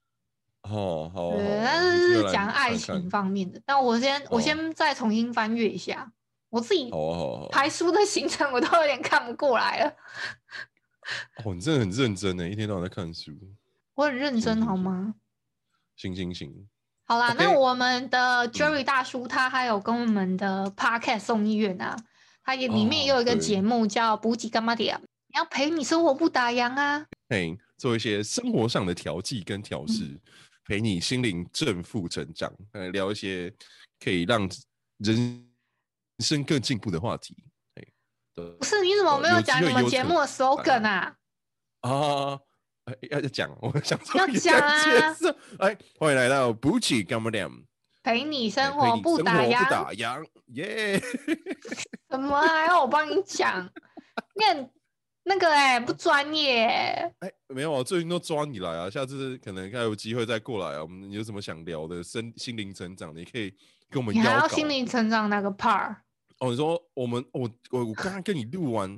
[0.63, 3.59] 哦，好，对，但是是讲爱情方面的。
[3.65, 6.13] 但我先，我先再重新翻阅一下，
[6.51, 6.91] 我自己
[7.51, 9.93] 排书的行程，我都有点看不过来了。
[11.45, 13.33] 哦，你真的很认真呢，一天到晚在看书。
[13.95, 15.15] 我很认真，好吗？
[15.97, 16.69] 行行行。
[17.07, 21.97] 好啦，那我们的 Jerry 大叔他还有跟我们的 Podcast 送医院啊，
[22.43, 25.01] 他也里面也有一个节目叫补给干嘛点，
[25.35, 30.19] 要陪你生活不打烊啊，嘿，做一些生活上的调剂跟调试。
[30.67, 33.53] 陪你心灵正负成长，来聊一些
[33.99, 34.49] 可以让
[34.99, 35.51] 人
[36.21, 37.35] 生更进步的话题。
[38.35, 41.17] 不是，你怎么没有讲你们节目的 slogan 啊？
[41.81, 42.39] 啊，
[43.11, 44.85] 要讲，我想要讲啊！
[45.59, 47.51] 哎，欢迎来到补给干嘛点，
[48.03, 50.25] 陪你生活不打烊，不打烊，
[50.55, 51.01] 耶！
[52.11, 53.69] 什么还要我帮你讲？
[54.37, 54.71] 念。
[55.23, 60.83] 那个哎、欸，不专业哎、欸，没有啊，最近都抓你来啊，下次可能还有机会再过来啊。
[60.83, 63.55] 我们有什么想聊的，身心灵成长，你可以
[63.91, 64.15] 跟我们。
[64.15, 65.95] 你还要心灵成长那个 part？
[66.39, 68.91] 哦，你说我们，我我我刚刚跟你录完，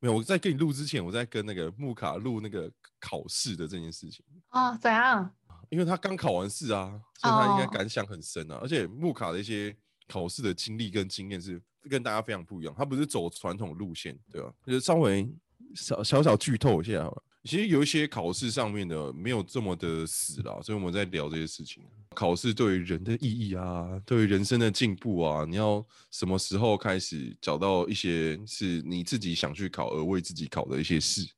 [0.00, 0.14] 没有？
[0.14, 2.68] 我在跟你录之前，我在跟那个木卡录那个
[2.98, 4.78] 考试的这件事情啊、哦？
[4.80, 5.30] 怎样？
[5.70, 8.56] 因为他刚考完试啊，所以他应该感想很深啊。
[8.56, 9.74] 哦、而且木卡的一些
[10.06, 14.52] 考试的经历跟经验是跟大家非常不一样，他不是走传统路线，对吧？
[14.66, 15.28] 就是稍微。
[15.74, 21.84] 小小小剧透一下好了，其实有一些考试上面的没有这么的死啦，所以我们在聊这些事情。
[22.14, 31.28] 考试对于人的意义啊，对于人生的进步啊，你要什么时候开始找到一些是你自己想去考而为自己考的一些事，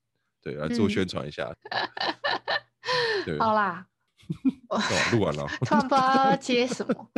[0.40, 1.52] 对，来做宣传一下。
[1.70, 3.84] 嗯、 对，好啦，
[5.12, 7.10] 录完了，突然不知道要接什么，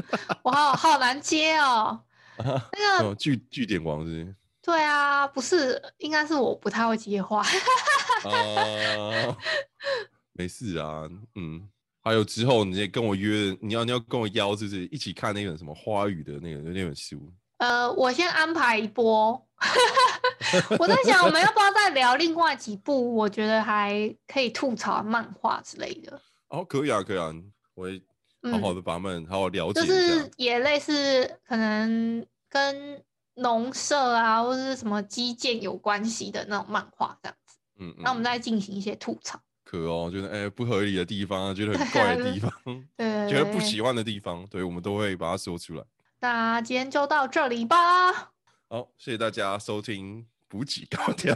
[0.42, 2.00] 我好好难接哦。
[2.38, 4.34] 啊、那个据据点王是。
[4.62, 7.44] 对啊，不是，应该是我不太会接话。
[8.24, 9.36] 呃，
[10.32, 11.02] 没事啊，
[11.34, 11.68] 嗯，
[12.02, 17.32] 还有之后你跟我约，你要你要跟我邀，就是一起看那本什么花语的那个那本书。
[17.58, 19.46] 呃，我先安排一波。
[20.78, 23.14] 我在想，我们要不要再聊另外几部？
[23.14, 26.20] 我觉得还可以吐槽漫画之类的。
[26.52, 27.34] 哦，可以啊，可以啊，
[27.74, 28.02] 我会
[28.50, 29.92] 好好的把他们好好了解一下。
[29.92, 33.02] 就是也类似，可能跟。
[33.36, 37.56] 农舍啊，或者是什么基建有关系的那种漫画，这样子。
[37.78, 39.40] 嗯，嗯，那我们再进行一些吐槽。
[39.64, 42.52] 可哦，觉得哎、欸、不合理的地方，觉得很怪的地方，
[42.94, 45.82] 对，觉得不喜欢的地方，对，我们都会把它说出来。
[46.20, 48.12] 那今天就到这里吧。
[48.68, 51.34] 好，谢谢大家收听补给高调，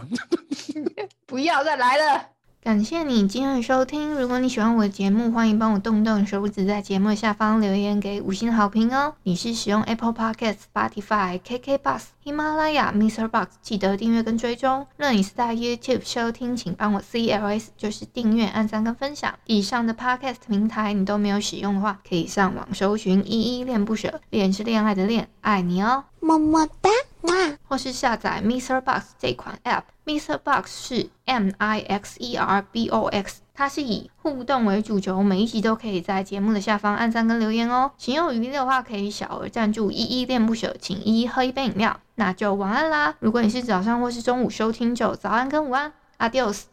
[1.24, 2.35] 不要再来了。
[2.66, 4.12] 感谢你今天的收听。
[4.14, 9.14] 如果你喜欢我的节目，欢迎帮我动动手指，在节目下方留言给五星好评哦。
[9.22, 13.28] 你是使用 Apple Podcast、Spotify、KK Bus、喜马拉雅、Mr.
[13.28, 14.84] Box，记得订阅跟追踪。
[14.96, 19.32] 若你是在 YouTube 收听，请帮我 CLS，就是订阅、按赞跟分享。
[19.44, 26.90] 以上的 Podcast 平台你都没有使用的话，可以上网搜寻“依依恋不舍”，恋是恋爱的恋，爱你哦，么么哒。
[27.20, 27.32] 哇
[27.68, 28.80] 或是下载 Mr.
[28.80, 30.36] Box 这款 App，Mr.
[30.38, 37.90] Box 是 M I X E R B O X，它是以互动为主轴，每一集都可以在节目的下方按赞跟留言哦。
[37.96, 41.98] 情有余力的话，可以小额赞助，依依恋不舍，请依依喝一杯饮料。
[42.16, 43.14] 那就晚安啦！
[43.18, 46.66] 如果你是早上或是中午收听，就早安跟午安，Adios。